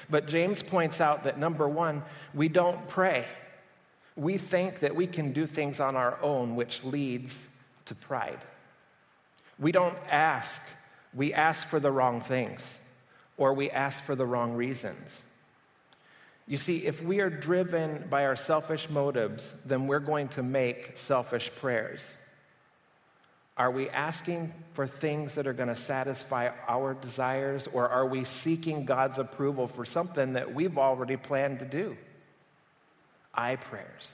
But 0.10 0.28
James 0.28 0.64
points 0.64 1.00
out 1.00 1.24
that 1.24 1.40
number 1.40 1.68
one, 1.68 2.04
we 2.34 2.50
don't 2.50 2.88
pray. 2.88 3.26
We 4.16 4.38
think 4.38 4.80
that 4.80 4.96
we 4.96 5.08
can 5.08 5.32
do 5.32 5.46
things 5.46 5.80
on 5.80 5.96
our 5.96 6.22
own, 6.22 6.56
which 6.56 6.84
leads 6.84 7.48
to 7.86 7.96
pride. 7.96 8.40
We 9.60 9.72
don't 9.72 9.98
ask. 10.10 10.62
We 11.14 11.34
ask 11.34 11.68
for 11.68 11.80
the 11.80 11.92
wrong 11.92 12.22
things, 12.22 12.62
or 13.38 13.54
we 13.54 13.70
ask 13.70 14.04
for 14.06 14.16
the 14.16 14.26
wrong 14.26 14.54
reasons. 14.54 15.24
You 16.48 16.58
see, 16.58 16.86
if 16.86 17.02
we 17.02 17.20
are 17.20 17.30
driven 17.30 18.08
by 18.10 18.26
our 18.26 18.36
selfish 18.36 18.90
motives, 18.90 19.50
then 19.66 19.88
we're 19.88 20.00
going 20.00 20.28
to 20.30 20.44
make 20.44 20.98
selfish 20.98 21.52
prayers. 21.60 22.02
Are 23.62 23.70
we 23.70 23.92
asking 23.92 24.52
for 24.74 24.88
things 24.88 25.36
that 25.36 25.46
are 25.46 25.54
going 25.54 25.70
to 25.70 25.76
satisfy 25.76 26.50
our 26.68 26.96
desires, 26.96 27.68
or 27.72 27.88
are 27.90 28.08
we 28.08 28.26
seeking 28.26 28.86
God's 28.86 29.20
approval 29.20 29.68
for 29.68 29.86
something 29.86 30.34
that 30.34 30.52
we've 30.52 30.80
already 30.80 31.16
planned 31.16 31.60
to 31.60 31.66
do? 31.66 31.96
I 33.36 33.58
prayers. 33.58 34.08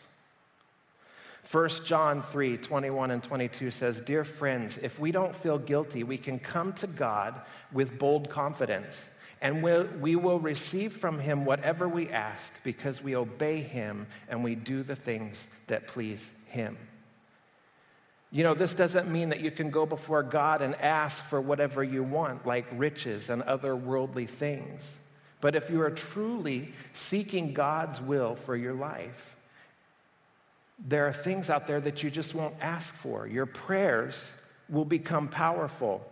1 1.50 1.70
John 1.86 2.24
3 2.24 2.58
21 2.58 3.10
and 3.10 3.24
22 3.24 3.72
says, 3.72 4.02
Dear 4.02 4.26
friends, 4.26 4.78
if 4.82 5.00
we 5.00 5.14
don't 5.14 5.34
feel 5.34 5.58
guilty, 5.58 6.04
we 6.04 6.18
can 6.18 6.40
come 6.40 6.74
to 6.74 6.88
God 6.88 7.40
with 7.72 7.98
bold 7.98 8.30
confidence, 8.30 8.98
and 9.40 9.64
we'll, 9.64 9.88
we 10.02 10.18
will 10.18 10.42
receive 10.42 10.98
from 10.98 11.20
Him 11.20 11.46
whatever 11.46 11.88
we 11.88 12.10
ask 12.10 12.52
because 12.66 13.02
we 13.02 13.16
obey 13.16 13.62
Him 13.62 14.08
and 14.28 14.44
we 14.44 14.56
do 14.56 14.84
the 14.84 14.98
things 14.98 15.38
that 15.68 15.88
please 15.88 16.32
Him. 16.48 16.76
You 18.32 18.44
know, 18.44 18.54
this 18.54 18.74
doesn't 18.74 19.10
mean 19.10 19.30
that 19.30 19.40
you 19.40 19.52
can 19.52 19.70
go 19.70 19.86
before 19.86 20.22
God 20.22 20.62
and 20.62 20.76
ask 20.76 21.24
for 21.26 21.40
whatever 21.40 21.84
you 21.84 22.04
want, 22.04 22.46
like 22.46 22.66
riches 22.74 23.30
and 23.30 23.42
other 23.44 23.76
worldly 23.76 24.26
things. 24.26 24.82
But 25.40 25.56
if 25.56 25.70
you 25.70 25.82
are 25.82 25.92
truly 25.92 26.74
seeking 26.94 27.54
God's 27.54 28.02
will 28.02 28.36
for 28.36 28.56
your 28.56 28.74
life, 28.74 29.38
there 30.80 31.08
are 31.08 31.14
things 31.14 31.50
out 31.50 31.68
there 31.68 31.80
that 31.82 32.04
you 32.04 32.12
just 32.12 32.36
won't 32.36 32.56
ask 32.62 32.94
for. 32.96 33.28
Your 33.28 33.46
prayers 33.46 34.22
will 34.70 34.86
become 34.86 35.28
powerful, 35.28 36.06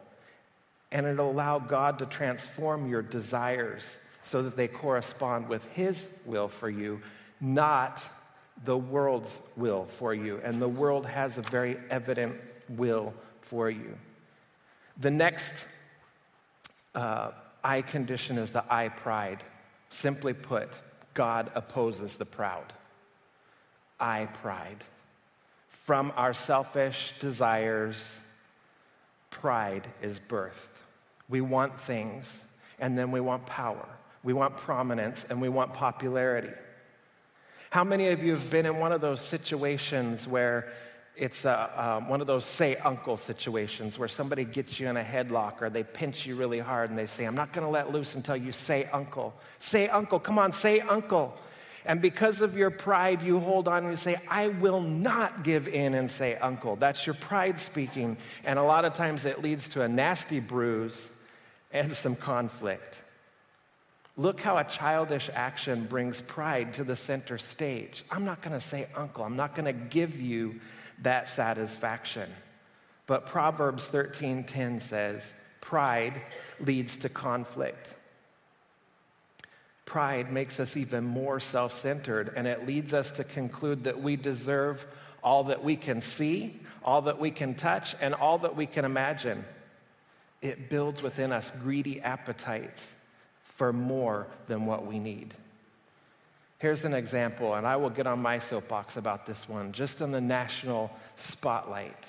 and 0.91 1.05
it'll 1.05 1.29
allow 1.29 1.59
God 1.59 1.99
to 1.99 2.05
transform 2.05 2.89
your 2.89 3.01
desires 3.01 3.83
so 4.23 4.41
that 4.41 4.55
they 4.55 4.67
correspond 4.67 5.49
with 5.49 5.65
His 5.65 6.07
will 6.25 6.47
for 6.47 6.69
you, 6.69 7.01
not 7.41 8.01
the 8.63 8.77
world's 8.77 9.37
will 9.55 9.85
for 9.97 10.13
you, 10.13 10.39
and 10.43 10.61
the 10.61 10.67
world 10.67 11.05
has 11.05 11.37
a 11.37 11.41
very 11.41 11.77
evident 11.89 12.35
will 12.69 13.13
for 13.41 13.69
you. 13.69 13.95
The 14.97 15.11
next 15.11 15.53
uh, 16.93 17.31
I 17.63 17.81
condition 17.81 18.37
is 18.37 18.51
the 18.51 18.63
I 18.71 18.89
pride. 18.89 19.43
Simply 19.89 20.33
put, 20.33 20.69
God 21.13 21.51
opposes 21.55 22.15
the 22.15 22.25
proud. 22.25 22.71
I 23.99 24.25
pride. 24.41 24.83
From 25.85 26.13
our 26.15 26.33
selfish 26.33 27.13
desires, 27.19 28.03
pride 29.29 29.87
is 30.01 30.19
birthed. 30.29 30.69
We 31.29 31.41
want 31.41 31.79
things, 31.79 32.43
and 32.79 32.97
then 32.97 33.11
we 33.11 33.19
want 33.19 33.45
power. 33.45 33.87
We 34.23 34.33
want 34.33 34.57
prominence, 34.57 35.25
and 35.29 35.41
we 35.41 35.49
want 35.49 35.73
popularity. 35.73 36.49
How 37.75 37.83
many 37.83 38.07
of 38.07 38.23
you 38.23 38.31
have 38.31 38.49
been 38.49 38.65
in 38.65 38.77
one 38.77 38.93
of 38.93 39.01
those 39.01 39.19
situations 39.19 40.29
where 40.29 40.71
it's 41.13 41.43
a, 41.43 41.73
um, 41.75 42.07
one 42.07 42.21
of 42.21 42.27
those 42.27 42.45
say 42.45 42.77
uncle 42.77 43.17
situations 43.17 43.99
where 43.99 44.07
somebody 44.07 44.45
gets 44.45 44.79
you 44.79 44.87
in 44.87 44.95
a 44.95 45.03
headlock 45.03 45.61
or 45.61 45.69
they 45.69 45.83
pinch 45.83 46.25
you 46.25 46.37
really 46.37 46.59
hard 46.59 46.89
and 46.89 46.97
they 46.97 47.05
say, 47.05 47.25
I'm 47.25 47.35
not 47.35 47.51
going 47.51 47.67
to 47.67 47.69
let 47.69 47.91
loose 47.91 48.15
until 48.15 48.37
you 48.37 48.53
say 48.53 48.87
uncle. 48.93 49.33
Say 49.59 49.89
uncle, 49.89 50.21
come 50.21 50.39
on, 50.39 50.53
say 50.53 50.79
uncle. 50.79 51.37
And 51.83 52.01
because 52.01 52.39
of 52.39 52.55
your 52.55 52.69
pride, 52.69 53.21
you 53.21 53.39
hold 53.41 53.67
on 53.67 53.83
and 53.83 53.91
you 53.91 53.97
say, 53.97 54.21
I 54.29 54.47
will 54.47 54.79
not 54.79 55.43
give 55.43 55.67
in 55.67 55.95
and 55.95 56.09
say 56.09 56.37
uncle. 56.37 56.77
That's 56.77 57.05
your 57.05 57.15
pride 57.15 57.59
speaking. 57.59 58.15
And 58.45 58.57
a 58.57 58.63
lot 58.63 58.85
of 58.85 58.93
times 58.93 59.25
it 59.25 59.41
leads 59.41 59.67
to 59.67 59.81
a 59.81 59.87
nasty 59.89 60.39
bruise 60.39 61.01
and 61.73 61.91
some 61.91 62.15
conflict. 62.15 63.03
Look 64.17 64.39
how 64.39 64.57
a 64.57 64.63
childish 64.63 65.29
action 65.33 65.87
brings 65.87 66.21
pride 66.21 66.73
to 66.73 66.85
the 66.85 66.95
center 66.95 67.37
stage. 67.37 68.05
I'm 68.09 68.23
not 68.23 68.41
going 68.41 68.57
to 68.57 68.65
say 68.65 68.87
uncle. 68.95 69.25
I'm 69.25 69.35
not 69.35 69.55
going 69.55 69.65
to 69.65 69.73
give 69.73 70.19
you 70.19 70.61
that 71.01 71.27
satisfaction. 71.27 72.29
But 73.07 73.25
Proverbs 73.25 73.83
13:10 73.83 74.81
says, 74.81 75.21
pride 75.59 76.21
leads 76.59 76.95
to 76.97 77.09
conflict. 77.09 77.95
pride 79.83 80.31
makes 80.31 80.59
us 80.59 80.75
even 80.77 81.03
more 81.03 81.39
self 81.39 81.79
centered, 81.81 82.33
and 82.35 82.47
it 82.47 82.65
leads 82.65 82.93
us 82.93 83.11
to 83.11 83.23
conclude 83.23 83.83
that 83.83 84.01
we 84.01 84.15
deserve 84.15 84.85
all 85.23 85.43
that 85.45 85.63
we 85.63 85.75
can 85.75 86.01
see, 86.01 86.59
all 86.83 87.03
that 87.03 87.19
we 87.19 87.31
can 87.31 87.53
touch, 87.53 87.95
and 87.99 88.13
all 88.13 88.39
that 88.39 88.55
we 88.55 88.65
can 88.65 88.85
imagine. 88.85 89.43
It 90.41 90.69
builds 90.69 91.01
within 91.01 91.31
us 91.31 91.51
greedy 91.61 92.01
appetites 92.01 92.94
for 93.55 93.73
more 93.73 94.27
than 94.47 94.65
what 94.65 94.85
we 94.85 94.99
need. 94.99 95.33
Here's 96.59 96.85
an 96.85 96.93
example, 96.93 97.55
and 97.55 97.67
I 97.67 97.75
will 97.75 97.89
get 97.89 98.07
on 98.07 98.21
my 98.21 98.39
soapbox 98.39 98.97
about 98.97 99.25
this 99.25 99.47
one, 99.47 99.71
just 99.71 100.01
in 100.01 100.11
the 100.11 100.21
national 100.21 100.91
spotlight. 101.29 102.03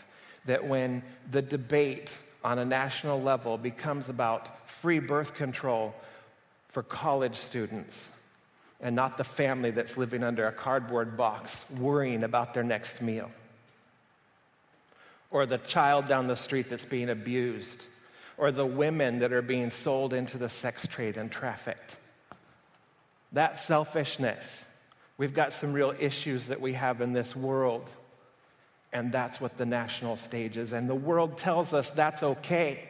That 0.47 0.67
when 0.67 1.03
the 1.33 1.43
debate 1.43 2.11
on 2.45 2.61
a 2.61 2.65
national 2.65 3.21
level 3.21 3.59
becomes 3.59 4.09
about 4.09 4.69
free 4.69 5.00
birth 5.00 5.35
control 5.35 5.95
for 6.69 6.85
college 6.85 7.37
students, 7.37 7.97
and 8.81 8.95
not 8.95 9.19
the 9.19 9.25
family 9.25 9.71
that's 9.71 9.97
living 9.97 10.23
under 10.23 10.47
a 10.47 10.53
cardboard 10.53 11.17
box 11.17 11.50
worrying 11.79 12.23
about 12.23 12.55
their 12.55 12.62
next 12.62 13.00
meal. 13.00 13.31
Or 15.31 15.47
the 15.47 15.59
child 15.59 16.07
down 16.07 16.26
the 16.29 16.37
street 16.37 16.69
that's 16.69 16.85
being 16.85 17.11
abused. 17.11 17.87
Or 18.38 18.52
the 18.52 18.66
women 18.66 19.21
that 19.21 19.33
are 19.33 19.43
being 19.43 19.71
sold 19.71 20.12
into 20.12 20.38
the 20.38 20.49
sex 20.49 20.87
trade 20.87 21.16
and 21.16 21.31
trafficked. 21.31 21.97
That 23.33 23.59
selfishness. 23.59 24.45
We've 25.19 25.35
got 25.35 25.52
some 25.52 25.73
real 25.73 25.95
issues 25.99 26.47
that 26.47 26.61
we 26.61 26.75
have 26.75 27.00
in 27.00 27.12
this 27.12 27.35
world. 27.35 27.88
And 28.93 29.12
that's 29.12 29.40
what 29.40 29.57
the 29.59 29.66
national 29.66 30.16
stage 30.19 30.57
is. 30.57 30.73
And 30.73 30.88
the 30.88 30.95
world 30.95 31.38
tells 31.38 31.73
us 31.73 31.90
that's 31.90 32.23
okay. 32.23 32.88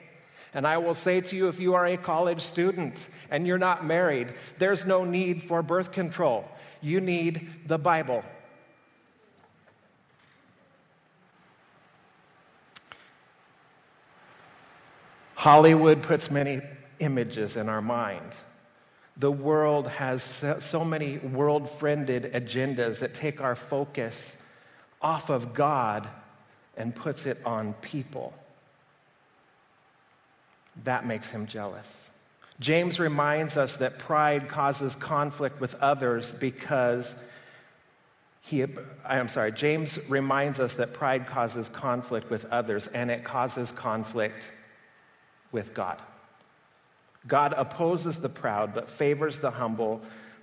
And 0.55 0.67
I 0.67 0.79
will 0.79 0.95
say 0.95 1.21
to 1.21 1.37
you 1.37 1.49
if 1.49 1.61
you 1.61 1.75
are 1.75 1.87
a 1.87 1.97
college 1.97 2.41
student 2.41 2.97
and 3.31 3.47
you're 3.47 3.59
not 3.59 3.85
married, 3.85 4.33
there's 4.59 4.87
no 4.87 5.05
need 5.05 5.43
for 5.43 5.63
birth 5.63 5.93
control. 5.93 6.49
You 6.81 7.01
need 7.01 7.51
the 7.67 7.79
Bible. 7.79 8.25
Hollywood 15.47 16.03
puts 16.03 16.29
many 16.29 16.61
images 16.99 17.57
in 17.57 17.69
our 17.69 17.81
mind. 17.81 18.33
The 19.17 19.31
world 19.31 19.87
has 19.87 20.43
so 20.59 20.85
many 20.85 21.19
world 21.19 21.71
friended 21.79 22.33
agendas 22.33 22.99
that 22.99 23.15
take 23.15 23.41
our 23.41 23.55
focus 23.55 24.37
off 25.01 25.31
of 25.31 25.55
God 25.55 26.09
and 26.77 26.93
puts 26.93 27.27
it 27.27 27.41
on 27.45 27.75
people 27.75 28.35
that 30.83 31.07
makes 31.07 31.29
him 31.29 31.47
jealous. 31.47 31.87
James 32.59 32.99
reminds 32.99 33.57
us 33.57 33.77
that 33.77 34.01
pride 34.01 34.49
causes 34.49 34.97
conflict 34.97 35.61
with 35.61 35.77
others 35.77 36.35
because 36.41 37.15
he, 38.41 38.67
I'm 39.05 39.29
sorry, 39.29 39.53
James 39.53 39.97
reminds 40.09 40.59
us 40.59 40.75
that 40.75 40.93
pride 40.93 41.29
causes 41.29 41.69
conflict 41.69 42.31
with 42.31 42.47
others 42.47 42.89
and 42.93 43.13
it 43.13 43.23
causes 43.23 43.71
conflict 43.77 44.43
with 45.53 45.75
God. 45.75 46.01
God 47.27 47.55
opposes 47.57 48.19
the 48.19 48.29
proud 48.29 48.75
but 48.75 48.91
favors 48.91 49.41
the 49.41 49.51
humble. 49.51 50.01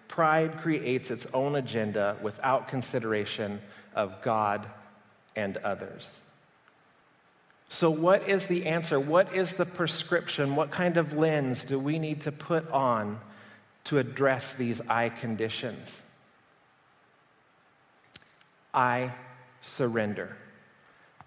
Pride 0.08 0.58
creates 0.60 1.12
its 1.12 1.26
own 1.34 1.56
agenda 1.56 2.18
without 2.22 2.68
consideration 2.68 3.62
of 3.96 4.22
God 4.22 4.68
and 5.36 5.58
others. 5.58 6.22
So, 7.70 7.90
what 7.90 8.30
is 8.30 8.46
the 8.46 8.68
answer? 8.68 9.00
What 9.00 9.36
is 9.36 9.54
the 9.54 9.66
prescription? 9.66 10.56
What 10.56 10.70
kind 10.70 10.98
of 10.98 11.14
lens 11.14 11.66
do 11.66 11.80
we 11.80 11.98
need 11.98 12.22
to 12.22 12.32
put 12.32 12.70
on 12.70 13.20
to 13.86 13.98
address 13.98 14.54
these 14.54 14.80
eye 14.88 15.10
conditions? 15.10 15.88
I 18.74 19.12
surrender. 19.64 20.36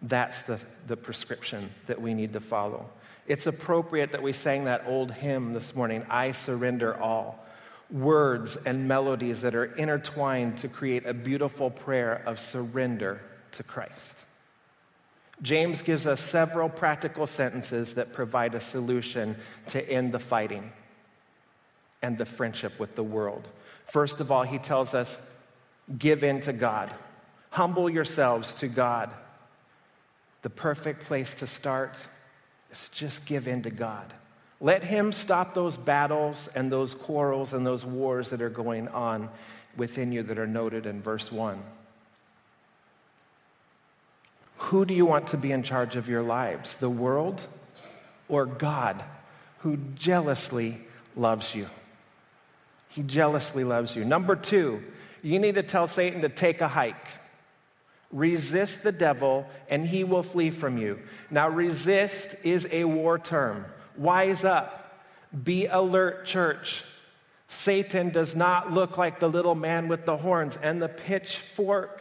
That's 0.03 0.41
the, 0.43 0.61
the 0.87 0.97
prescription 0.97 1.71
that 1.87 2.01
we 2.01 2.15
need 2.15 2.33
to 2.35 2.41
follow. 2.41 2.91
It's 3.27 3.47
appropriate 3.47 4.13
that 4.13 4.23
we 4.23 4.33
sang 4.33 4.65
that 4.65 4.85
old 4.87 5.11
hymn 5.11 5.53
this 5.53 5.75
morning, 5.75 6.07
I 6.09 6.33
surrender 6.33 7.01
all. 7.01 7.45
Words 7.91 8.57
and 8.65 8.87
melodies 8.89 9.41
that 9.43 9.55
are 9.55 9.67
intertwined 9.77 10.59
to 10.59 10.69
create 10.69 11.07
a 11.07 11.15
beautiful 11.15 11.71
prayer 11.71 12.23
of 12.27 12.39
surrender 12.39 13.21
to 13.53 13.63
Christ. 13.63 14.25
James 15.43 15.83
gives 15.83 16.07
us 16.07 16.21
several 16.21 16.69
practical 16.69 17.27
sentences 17.27 17.95
that 17.95 18.13
provide 18.13 18.55
a 18.55 18.61
solution 18.61 19.37
to 19.69 19.89
end 19.89 20.13
the 20.13 20.19
fighting 20.19 20.73
and 22.03 22.17
the 22.17 22.25
friendship 22.25 22.79
with 22.79 22.95
the 22.95 23.03
world. 23.03 23.47
First 23.87 24.21
of 24.21 24.31
all, 24.31 24.45
he 24.45 24.59
tells 24.59 24.95
us 24.95 25.17
give 25.99 26.25
in 26.25 26.41
to 26.43 26.53
God, 26.53 26.93
humble 27.51 27.91
yourselves 27.91 28.55
to 28.55 28.69
God. 28.69 29.11
The 30.43 30.51
perfect 30.51 31.05
place 31.05 31.35
to 31.35 31.47
start 31.47 31.97
is 32.83 32.89
just 32.91 33.25
give 33.25 33.49
in 33.49 33.63
to 33.63 33.71
God. 33.71 34.13
Let 34.61 34.83
Him 34.83 35.13
stop 35.13 35.55
those 35.55 35.77
battles 35.77 36.49
and 36.55 36.71
those 36.71 36.95
quarrels 36.95 37.53
and 37.53 37.67
those 37.67 37.85
wars 37.85 38.31
that 38.31 38.41
are 38.41 38.51
going 38.51 38.89
on 38.89 39.29
within 39.77 40.13
you 40.13 40.23
that 40.25 40.39
are 40.39 40.47
noted 40.47 40.87
in 40.87 41.03
verse 41.03 41.31
1. 41.31 41.63
Who 44.59 44.85
do 44.85 44.95
you 44.95 45.05
want 45.05 45.29
to 45.29 45.37
be 45.37 45.53
in 45.53 45.63
charge 45.63 45.97
of 45.97 46.09
your 46.09 46.23
lives? 46.23 46.77
The 46.77 46.89
world 46.89 47.41
or 48.29 48.47
God, 48.47 49.05
who 49.59 49.77
jealously 49.95 50.79
loves 51.15 51.55
you? 51.55 51.69
He 52.89 53.03
jealously 53.03 53.65
loves 53.65 53.95
you. 53.95 54.05
Number 54.05 54.35
two, 54.35 54.83
you 55.23 55.39
need 55.39 55.57
to 55.57 55.63
tell 55.63 55.87
Satan 55.87 56.23
to 56.23 56.31
take 56.31 56.63
a 56.63 56.69
hike. 56.69 56.95
Resist 58.13 58.83
the 58.83 58.93
devil, 58.93 59.47
and 59.69 59.87
he 59.87 60.05
will 60.05 60.23
flee 60.23 60.51
from 60.51 60.79
you. 60.79 61.01
Now, 61.31 61.49
resist 61.49 62.37
is 62.45 62.67
a 62.71 62.85
war 62.85 63.19
term. 63.19 63.67
Wise 63.97 64.45
up. 64.45 64.83
Be 65.45 65.67
alert, 65.67 66.25
church. 66.25 66.83
Satan 67.49 68.11
does 68.11 68.35
not 68.35 68.73
look 68.73 68.99
like 68.99 69.21
the 69.21 69.29
little 69.29 69.55
man 69.55 69.89
with 69.89 70.05
the 70.05 70.17
horns 70.17 70.59
and 70.63 70.81
the 70.81 70.89
pitchfork. 70.89 72.01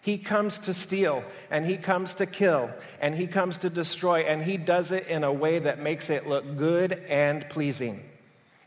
He 0.00 0.18
comes 0.18 0.58
to 0.58 0.74
steal 0.74 1.24
and 1.50 1.64
he 1.64 1.76
comes 1.76 2.12
to 2.14 2.26
kill 2.26 2.70
and 3.00 3.14
he 3.14 3.26
comes 3.26 3.58
to 3.58 3.70
destroy 3.70 4.20
and 4.20 4.42
he 4.42 4.58
does 4.58 4.90
it 4.90 5.06
in 5.06 5.24
a 5.24 5.32
way 5.32 5.58
that 5.60 5.80
makes 5.80 6.10
it 6.10 6.26
look 6.26 6.58
good 6.58 6.92
and 7.08 7.48
pleasing. 7.48 8.04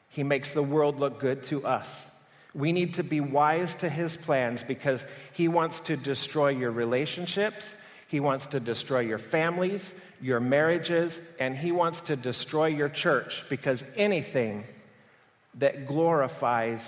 He 0.09 0.23
makes 0.23 0.51
the 0.53 0.63
world 0.63 0.99
look 0.99 1.19
good 1.19 1.43
to 1.43 1.65
us. 1.65 1.87
We 2.57 2.71
need 2.71 2.95
to 2.95 3.03
be 3.03 3.21
wise 3.21 3.75
to 3.75 3.89
his 3.89 4.17
plans 4.17 4.63
because 4.63 4.99
he 5.33 5.47
wants 5.47 5.79
to 5.81 5.95
destroy 5.95 6.49
your 6.49 6.71
relationships, 6.71 7.67
he 8.07 8.19
wants 8.19 8.47
to 8.47 8.59
destroy 8.59 9.01
your 9.01 9.19
families, 9.19 9.93
your 10.19 10.39
marriages, 10.39 11.19
and 11.39 11.55
he 11.55 11.71
wants 11.71 12.01
to 12.01 12.15
destroy 12.15 12.65
your 12.65 12.89
church 12.89 13.43
because 13.47 13.83
anything 13.95 14.65
that 15.59 15.85
glorifies 15.85 16.81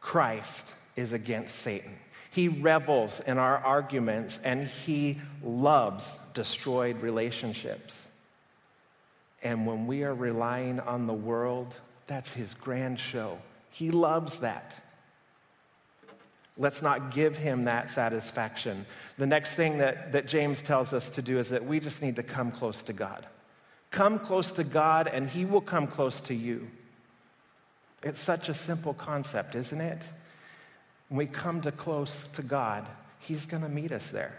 Christ 0.00 0.74
is 0.96 1.12
against 1.12 1.54
Satan. 1.60 1.94
He 2.32 2.48
revels 2.48 3.20
in 3.24 3.38
our 3.38 3.58
arguments 3.58 4.40
and 4.42 4.66
he 4.66 5.20
loves 5.44 6.04
destroyed 6.32 7.00
relationships. 7.02 7.96
And 9.44 9.64
when 9.64 9.86
we 9.86 10.02
are 10.02 10.14
relying 10.14 10.80
on 10.80 11.06
the 11.06 11.14
world, 11.14 11.72
that's 12.08 12.32
his 12.32 12.52
grand 12.54 12.98
show. 12.98 13.38
He 13.70 13.92
loves 13.92 14.38
that. 14.38 14.74
Let's 16.56 16.82
not 16.82 17.12
give 17.12 17.36
him 17.36 17.64
that 17.64 17.88
satisfaction. 17.88 18.86
The 19.18 19.26
next 19.26 19.50
thing 19.50 19.78
that, 19.78 20.12
that 20.12 20.26
James 20.26 20.62
tells 20.62 20.92
us 20.92 21.08
to 21.10 21.22
do 21.22 21.38
is 21.38 21.48
that 21.48 21.66
we 21.66 21.80
just 21.80 22.00
need 22.00 22.16
to 22.16 22.22
come 22.22 22.52
close 22.52 22.82
to 22.82 22.92
God. 22.92 23.26
Come 23.90 24.18
close 24.18 24.52
to 24.52 24.64
God, 24.64 25.08
and 25.08 25.28
he 25.28 25.44
will 25.44 25.60
come 25.60 25.86
close 25.86 26.20
to 26.22 26.34
you. 26.34 26.68
It's 28.02 28.20
such 28.20 28.48
a 28.48 28.54
simple 28.54 28.94
concept, 28.94 29.54
isn't 29.54 29.80
it? 29.80 30.00
when 31.08 31.18
we 31.18 31.26
come 31.26 31.60
to 31.62 31.72
close 31.72 32.14
to 32.34 32.42
God, 32.42 32.86
He's 33.20 33.46
going 33.46 33.62
to 33.62 33.68
meet 33.68 33.92
us 33.92 34.06
there. 34.08 34.36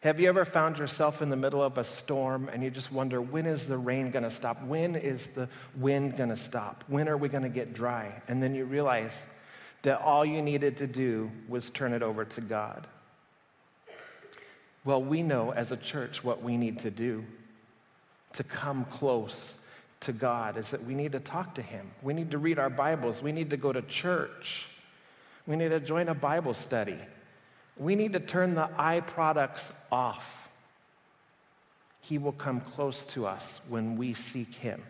Have 0.00 0.20
you 0.20 0.28
ever 0.28 0.44
found 0.44 0.78
yourself 0.78 1.20
in 1.20 1.28
the 1.28 1.36
middle 1.36 1.62
of 1.62 1.78
a 1.78 1.84
storm 1.84 2.48
and 2.52 2.62
you 2.62 2.70
just 2.70 2.92
wonder, 2.92 3.20
when 3.20 3.46
is 3.46 3.66
the 3.66 3.76
rain 3.76 4.10
going 4.10 4.22
to 4.22 4.30
stop? 4.30 4.62
When 4.62 4.94
is 4.94 5.26
the 5.34 5.48
wind 5.76 6.16
going 6.16 6.30
to 6.30 6.36
stop? 6.36 6.84
When 6.86 7.08
are 7.08 7.16
we 7.16 7.28
going 7.28 7.42
to 7.42 7.48
get 7.48 7.74
dry? 7.74 8.22
And 8.28 8.42
then 8.42 8.54
you 8.54 8.64
realize 8.64 9.10
that 9.86 10.00
all 10.00 10.24
you 10.26 10.42
needed 10.42 10.78
to 10.78 10.86
do 10.88 11.30
was 11.48 11.70
turn 11.70 11.92
it 11.92 12.02
over 12.02 12.24
to 12.24 12.40
God. 12.40 12.88
Well, 14.84 15.00
we 15.00 15.22
know 15.22 15.52
as 15.52 15.70
a 15.70 15.76
church 15.76 16.24
what 16.24 16.42
we 16.42 16.56
need 16.56 16.80
to 16.80 16.90
do 16.90 17.24
to 18.32 18.42
come 18.42 18.84
close 18.86 19.54
to 20.00 20.12
God 20.12 20.56
is 20.56 20.70
that 20.70 20.84
we 20.84 20.96
need 20.96 21.12
to 21.12 21.20
talk 21.20 21.54
to 21.54 21.62
Him. 21.62 21.88
We 22.02 22.14
need 22.14 22.32
to 22.32 22.38
read 22.38 22.58
our 22.58 22.68
Bibles. 22.68 23.22
We 23.22 23.30
need 23.30 23.50
to 23.50 23.56
go 23.56 23.72
to 23.72 23.80
church. 23.82 24.66
We 25.46 25.54
need 25.54 25.68
to 25.68 25.78
join 25.78 26.08
a 26.08 26.14
Bible 26.14 26.54
study. 26.54 26.98
We 27.76 27.94
need 27.94 28.12
to 28.14 28.20
turn 28.20 28.56
the 28.56 28.68
eye 28.76 29.02
products 29.06 29.62
off. 29.92 30.48
He 32.00 32.18
will 32.18 32.32
come 32.32 32.60
close 32.60 33.04
to 33.10 33.24
us 33.24 33.60
when 33.68 33.96
we 33.96 34.14
seek 34.14 34.52
Him. 34.52 34.82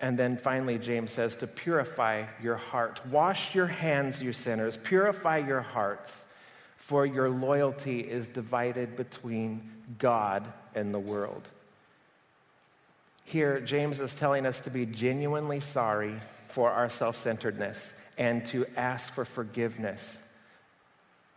And 0.00 0.18
then 0.18 0.36
finally, 0.36 0.78
James 0.78 1.12
says 1.12 1.36
to 1.36 1.46
purify 1.46 2.26
your 2.42 2.56
heart. 2.56 3.00
Wash 3.06 3.54
your 3.54 3.66
hands, 3.66 4.20
you 4.20 4.32
sinners. 4.32 4.78
Purify 4.82 5.38
your 5.38 5.62
hearts, 5.62 6.12
for 6.76 7.06
your 7.06 7.30
loyalty 7.30 8.00
is 8.00 8.26
divided 8.28 8.96
between 8.96 9.70
God 9.98 10.44
and 10.74 10.92
the 10.92 10.98
world. 10.98 11.48
Here, 13.24 13.60
James 13.60 14.00
is 14.00 14.14
telling 14.14 14.46
us 14.46 14.60
to 14.60 14.70
be 14.70 14.86
genuinely 14.86 15.60
sorry 15.60 16.20
for 16.48 16.70
our 16.70 16.90
self 16.90 17.20
centeredness 17.22 17.78
and 18.18 18.44
to 18.46 18.66
ask 18.76 19.12
for 19.14 19.24
forgiveness 19.24 20.18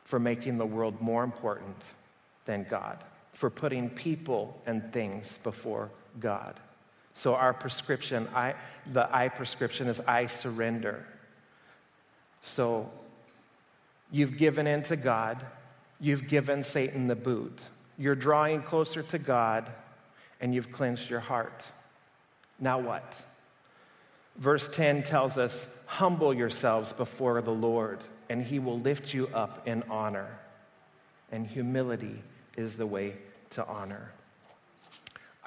for 0.09 0.19
making 0.19 0.57
the 0.57 0.65
world 0.65 0.99
more 1.01 1.23
important 1.23 1.75
than 2.45 2.65
God, 2.67 3.03
for 3.33 3.49
putting 3.49 3.91
people 3.91 4.59
and 4.65 4.91
things 4.91 5.25
before 5.43 5.91
God. 6.19 6.59
So 7.15 7.35
our 7.35 7.53
prescription, 7.53 8.27
I, 8.33 8.55
the 8.93 9.13
I 9.13 9.29
prescription 9.29 9.87
is 9.87 9.99
I 10.01 10.27
surrender. 10.27 11.05
So 12.41 12.89
you've 14.11 14.37
given 14.37 14.67
in 14.67 14.83
to 14.83 14.95
God, 14.95 15.45
you've 15.99 16.27
given 16.27 16.63
Satan 16.63 17.07
the 17.07 17.15
boot. 17.15 17.59
You're 17.97 18.15
drawing 18.15 18.61
closer 18.61 19.03
to 19.03 19.19
God, 19.19 19.69
and 20.39 20.55
you've 20.55 20.71
cleansed 20.71 21.09
your 21.09 21.19
heart. 21.19 21.63
Now 22.59 22.79
what? 22.79 23.13
Verse 24.37 24.69
10 24.69 25.03
tells 25.03 25.37
us, 25.37 25.67
Humble 25.85 26.33
yourselves 26.33 26.93
before 26.93 27.41
the 27.41 27.51
Lord, 27.51 27.99
and 28.29 28.43
he 28.43 28.59
will 28.59 28.79
lift 28.79 29.13
you 29.13 29.27
up 29.29 29.67
in 29.67 29.83
honor. 29.89 30.29
And 31.31 31.45
humility 31.45 32.21
is 32.55 32.75
the 32.75 32.85
way 32.85 33.15
to 33.51 33.65
honor. 33.65 34.11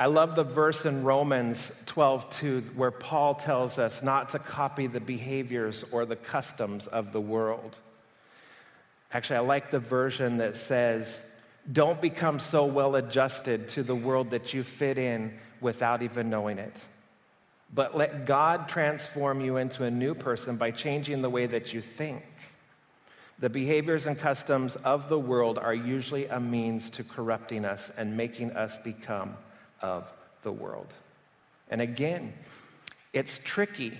I 0.03 0.07
love 0.07 0.35
the 0.35 0.43
verse 0.43 0.85
in 0.85 1.05
Romans 1.05 1.71
12:2 1.87 2.75
where 2.75 2.91
Paul 2.91 3.37
tells 3.37 3.79
us 3.79 4.03
not 4.03 4.31
to 4.31 4.41
copy 4.41 4.89
the 4.89 4.99
behaviors 4.99 5.85
or 5.93 6.05
the 6.05 6.17
customs 6.17 6.89
of 6.89 7.13
the 7.13 7.21
world. 7.21 7.77
Actually, 9.13 9.37
I 9.37 9.41
like 9.43 9.71
the 9.71 9.79
version 9.79 10.39
that 10.39 10.57
says, 10.57 11.23
"Don't 11.71 12.01
become 12.01 12.41
so 12.41 12.65
well 12.65 12.97
adjusted 12.97 13.69
to 13.69 13.85
the 13.85 13.95
world 13.95 14.31
that 14.31 14.53
you 14.53 14.65
fit 14.65 14.99
in 14.99 15.39
without 15.61 16.03
even 16.03 16.29
knowing 16.29 16.59
it." 16.59 16.75
But 17.73 17.97
let 17.97 18.27
God 18.27 18.67
transform 18.67 19.41
you 19.41 19.57
into 19.57 19.85
a 19.85 19.91
new 19.93 20.15
person 20.15 20.57
by 20.57 20.73
changing 20.73 21.23
the 21.23 21.31
way 21.31 21.47
that 21.47 21.73
you 21.73 21.81
think. 21.81 22.25
The 23.39 23.51
behaviors 23.51 24.07
and 24.07 24.19
customs 24.19 24.75
of 24.75 25.09
the 25.09 25.21
world 25.21 25.61
are 25.61 25.73
usually 25.73 26.27
a 26.27 26.41
means 26.41 26.91
to 26.91 27.05
corrupting 27.05 27.65
us 27.65 27.93
and 27.97 28.17
making 28.17 28.57
us 28.57 28.77
become 28.79 29.37
of 29.83 30.11
the 30.43 30.53
world. 30.53 30.93
And 31.69 31.81
again, 31.81 32.33
it's 33.13 33.41
tricky 33.45 33.99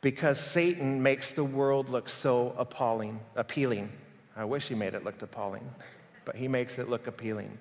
because 0.00 0.38
Satan 0.38 1.02
makes 1.02 1.32
the 1.32 1.44
world 1.44 1.88
look 1.88 2.08
so 2.08 2.54
appalling, 2.56 3.20
appealing. 3.34 3.90
I 4.36 4.44
wish 4.44 4.68
he 4.68 4.74
made 4.74 4.94
it 4.94 5.04
look 5.04 5.20
appalling, 5.20 5.68
but 6.24 6.36
he 6.36 6.46
makes 6.46 6.78
it 6.78 6.88
look 6.88 7.06
appealing. 7.06 7.58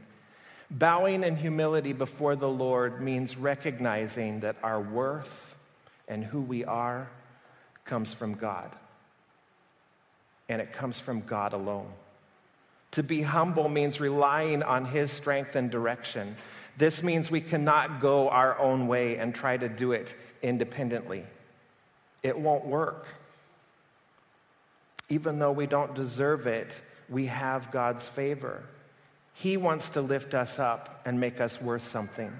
Bowing 0.69 1.23
in 1.23 1.35
humility 1.35 1.93
before 1.93 2.35
the 2.35 2.49
Lord 2.49 3.01
means 3.01 3.37
recognizing 3.37 4.41
that 4.41 4.57
our 4.61 4.81
worth 4.81 5.55
and 6.07 6.23
who 6.23 6.41
we 6.41 6.65
are 6.65 7.07
comes 7.85 8.13
from 8.13 8.33
God. 8.35 8.69
And 10.49 10.61
it 10.61 10.73
comes 10.73 10.99
from 10.99 11.21
God 11.21 11.53
alone. 11.53 11.91
To 12.91 13.03
be 13.03 13.21
humble 13.21 13.69
means 13.69 13.99
relying 13.99 14.63
on 14.63 14.85
His 14.85 15.11
strength 15.11 15.55
and 15.55 15.69
direction. 15.69 16.35
This 16.77 17.01
means 17.01 17.31
we 17.31 17.41
cannot 17.41 17.99
go 17.99 18.29
our 18.29 18.57
own 18.59 18.87
way 18.87 19.17
and 19.17 19.33
try 19.33 19.57
to 19.57 19.67
do 19.67 19.93
it 19.93 20.13
independently. 20.43 21.25
It 22.21 22.37
won't 22.37 22.65
work. 22.65 23.07
Even 25.09 25.39
though 25.39 25.51
we 25.51 25.65
don't 25.65 25.95
deserve 25.95 26.45
it, 26.45 26.73
we 27.09 27.25
have 27.27 27.71
God's 27.71 28.03
favor. 28.09 28.63
He 29.33 29.57
wants 29.57 29.89
to 29.89 30.01
lift 30.01 30.33
us 30.33 30.59
up 30.59 31.01
and 31.05 31.19
make 31.19 31.39
us 31.39 31.59
worth 31.61 31.89
something, 31.91 32.31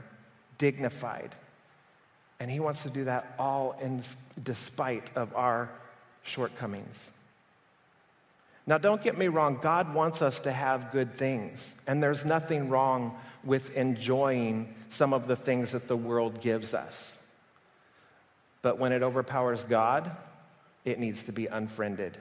dignified. 0.58 1.34
And 2.39 2.52
He 2.52 2.60
wants 2.60 2.84
to 2.84 2.89
do 2.89 3.06
that 3.06 3.36
all 3.39 3.78
in 3.82 4.04
despite 4.43 5.10
of 5.15 5.36
our 5.36 5.69
shortcomings. 6.23 7.12
Now, 8.67 8.78
don't 8.78 9.02
get 9.02 9.17
me 9.17 9.30
wrong, 9.30 9.60
God 9.62 9.93
wants 9.93 10.21
us 10.21 10.41
to 10.41 10.52
have 10.52 10.91
good 10.91 11.17
things, 11.17 11.73
and 11.88 12.04
there's 12.04 12.26
nothing 12.26 12.69
wrong 12.69 13.17
with 13.48 13.74
enjoying 13.78 14.76
some 14.90 15.14
of 15.14 15.26
the 15.26 15.36
things 15.38 15.72
that 15.72 15.88
the 15.88 15.96
world 15.96 16.42
gives 16.42 16.74
us. 16.74 17.18
But 18.62 18.78
when 18.78 18.92
it 18.92 19.02
overpowers 19.02 19.64
God, 19.64 20.12
it 20.84 21.00
needs 21.00 21.24
to 21.24 21.32
be 21.32 21.48
unfriended 21.48 22.18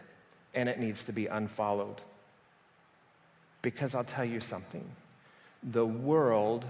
and 0.55 0.69
it 0.69 0.79
needs 0.79 1.03
to 1.05 1.13
be 1.13 1.27
unfollowed. 1.27 2.01
Because 3.61 3.97
I'll 3.97 4.05
tell 4.05 4.25
you 4.25 4.41
something 4.41 4.89
the 5.65 5.85
world 5.85 6.65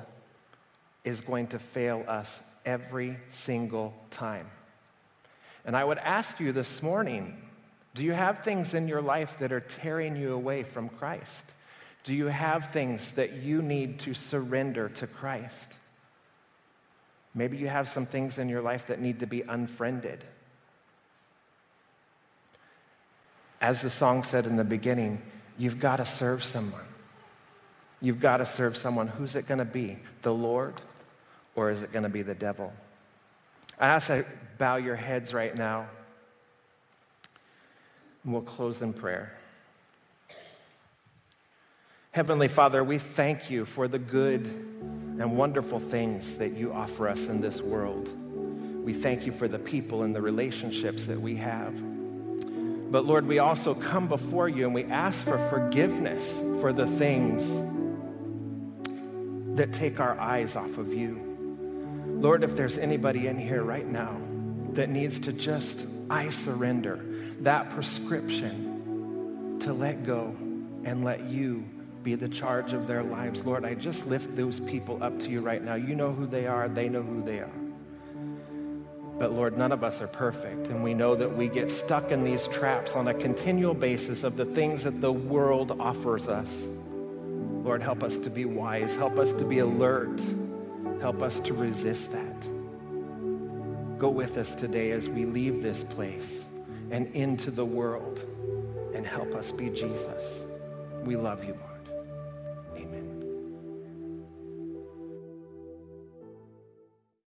is 1.05 1.21
going 1.21 1.49
to 1.49 1.59
fail 1.59 2.03
us 2.09 2.40
every 2.64 3.19
single 3.29 3.92
time. 4.11 4.47
And 5.66 5.77
I 5.77 5.85
would 5.85 5.99
ask 5.99 6.40
you 6.40 6.53
this 6.53 6.83
morning 6.83 7.37
do 7.95 8.05
you 8.05 8.12
have 8.12 8.42
things 8.42 8.73
in 8.75 8.88
your 8.88 9.03
life 9.03 9.38
that 9.40 9.53
are 9.53 9.61
tearing 9.61 10.16
you 10.16 10.33
away 10.33 10.62
from 10.62 10.88
Christ? 10.88 11.45
Do 12.07 12.14
you 12.14 12.27
have 12.27 12.73
things 12.73 13.03
that 13.16 13.35
you 13.35 13.61
need 13.61 13.99
to 14.01 14.14
surrender 14.14 14.88
to 14.90 15.07
Christ? 15.07 15.75
Maybe 17.35 17.59
you 17.59 17.69
have 17.69 17.88
some 17.88 18.07
things 18.07 18.38
in 18.38 18.49
your 18.49 18.62
life 18.62 18.87
that 18.87 19.01
need 19.01 19.21
to 19.21 19.27
be 19.27 19.42
unfriended. 19.42 20.25
As 23.61 23.83
the 23.83 23.90
song 23.90 24.25
said 24.25 24.47
in 24.47 24.57
the 24.57 24.64
beginning, 24.64 25.21
You've 25.59 25.81
got 25.81 25.97
to 25.97 26.07
serve 26.07 26.45
someone. 26.45 26.85
You've 28.01 28.21
got 28.21 28.38
to 28.38 28.47
serve 28.47 28.77
someone. 28.77 29.09
Who's 29.09 29.37
it 29.37 29.47
going 29.47 29.59
to 29.59 29.64
be? 29.64 29.99
The 30.23 30.33
Lord? 30.33 30.75
Or 31.55 31.71
is 31.71 31.83
it 31.83 31.92
going 31.92 32.03
to 32.03 32.11
be 32.11 32.23
the 32.23 32.35
devil? 32.35 32.73
I 33.79 33.88
ask 33.88 34.09
you 34.11 34.25
bow 34.59 34.77
your 34.77 34.97
heads 34.97 35.33
right 35.33 35.57
now. 35.57 35.88
And 38.25 38.33
we'll 38.33 38.42
close 38.42 38.83
in 38.83 38.92
prayer. 38.92 39.33
Heavenly 42.16 42.48
Father, 42.48 42.83
we 42.83 42.96
thank 42.98 43.50
you 43.50 43.66
for 43.66 43.88
the 43.88 43.98
good 43.98 44.46
and 44.46 45.37
wonderful 45.37 45.79
things 45.79 46.37
that 46.37 46.55
you 46.55 46.72
offer 46.72 47.11
us 47.11 47.18
in 47.26 47.42
this 47.42 47.61
world. 47.61 48.09
We 48.83 48.94
thank 48.94 49.26
you 49.26 49.33
for 49.33 49.48
the 49.48 49.59
people 49.59 50.02
and 50.02 50.14
the 50.14 50.22
relationships 50.22 51.05
that 51.05 51.20
we 51.20 51.37
have. 51.37 51.74
But 52.90 53.05
Lord, 53.05 53.26
we 53.26 53.38
also 53.38 53.74
come 53.74 54.09
before 54.09 54.48
you 54.48 54.64
and 54.64 54.74
we 54.74 54.85
ask 54.85 55.22
for 55.24 55.37
forgiveness 55.50 56.26
for 56.62 56.72
the 56.72 56.87
things 56.87 57.42
that 59.59 59.74
take 59.74 60.00
our 60.00 60.18
eyes 60.18 60.57
off 60.57 60.79
of 60.79 60.94
you. 60.94 61.20
Lord, 62.07 62.42
if 62.44 62.57
there's 62.57 62.79
anybody 62.79 63.26
in 63.26 63.37
here 63.37 63.62
right 63.62 63.87
now 63.87 64.18
that 64.72 64.88
needs 64.88 65.20
to 65.20 65.35
just, 65.35 65.87
I 66.09 66.31
surrender 66.31 66.98
that 67.40 67.68
prescription 67.72 69.59
to 69.61 69.74
let 69.74 70.07
go 70.07 70.35
and 70.83 71.05
let 71.05 71.24
you 71.24 71.62
be 72.07 72.14
the 72.14 72.29
charge 72.29 72.73
of 72.73 72.87
their 72.87 73.03
lives. 73.03 73.45
Lord, 73.45 73.64
I 73.64 73.75
just 73.75 74.07
lift 74.07 74.37
those 74.37 74.61
people 74.61 75.03
up 75.03 75.19
to 75.19 75.29
you 75.29 75.40
right 75.40 75.61
now. 75.61 75.75
You 75.75 75.97
know 75.97 76.12
who 76.12 76.25
they 76.25 76.47
are, 76.47 76.69
they 76.69 76.88
know 76.88 77.03
who 77.03 77.21
they 77.25 77.40
are. 77.40 77.51
But 79.19 79.33
Lord, 79.33 79.59
none 79.59 79.73
of 79.73 79.83
us 79.83 80.01
are 80.01 80.07
perfect, 80.07 80.69
and 80.69 80.85
we 80.85 80.95
know 80.95 81.16
that 81.16 81.37
we 81.37 81.49
get 81.49 81.69
stuck 81.69 82.12
in 82.12 82.23
these 82.23 82.47
traps 82.47 82.92
on 82.92 83.09
a 83.09 83.14
continual 83.14 83.75
basis 83.75 84.23
of 84.23 84.37
the 84.37 84.45
things 84.45 84.85
that 84.85 85.01
the 85.01 85.11
world 85.11 85.81
offers 85.81 86.29
us. 86.29 86.49
Lord, 87.64 87.83
help 87.83 88.05
us 88.05 88.21
to 88.21 88.31
be 88.31 88.45
wise, 88.45 88.95
help 88.95 89.19
us 89.19 89.33
to 89.33 89.45
be 89.45 89.59
alert, 89.59 90.21
help 91.01 91.23
us 91.23 91.40
to 91.40 91.55
resist 91.55 92.12
that. 92.12 92.40
Go 93.99 94.11
with 94.11 94.38
us 94.38 94.55
today 94.55 94.92
as 94.92 95.09
we 95.09 95.25
leave 95.25 95.61
this 95.61 95.83
place 95.83 96.47
and 96.92 97.12
into 97.16 97.51
the 97.51 97.64
world, 97.64 98.21
and 98.95 99.05
help 99.05 99.35
us 99.35 99.51
be 99.51 99.71
Jesus. 99.71 100.45
We 101.05 101.16
love 101.16 101.42
you, 101.42 101.55
Lord. 101.55 101.75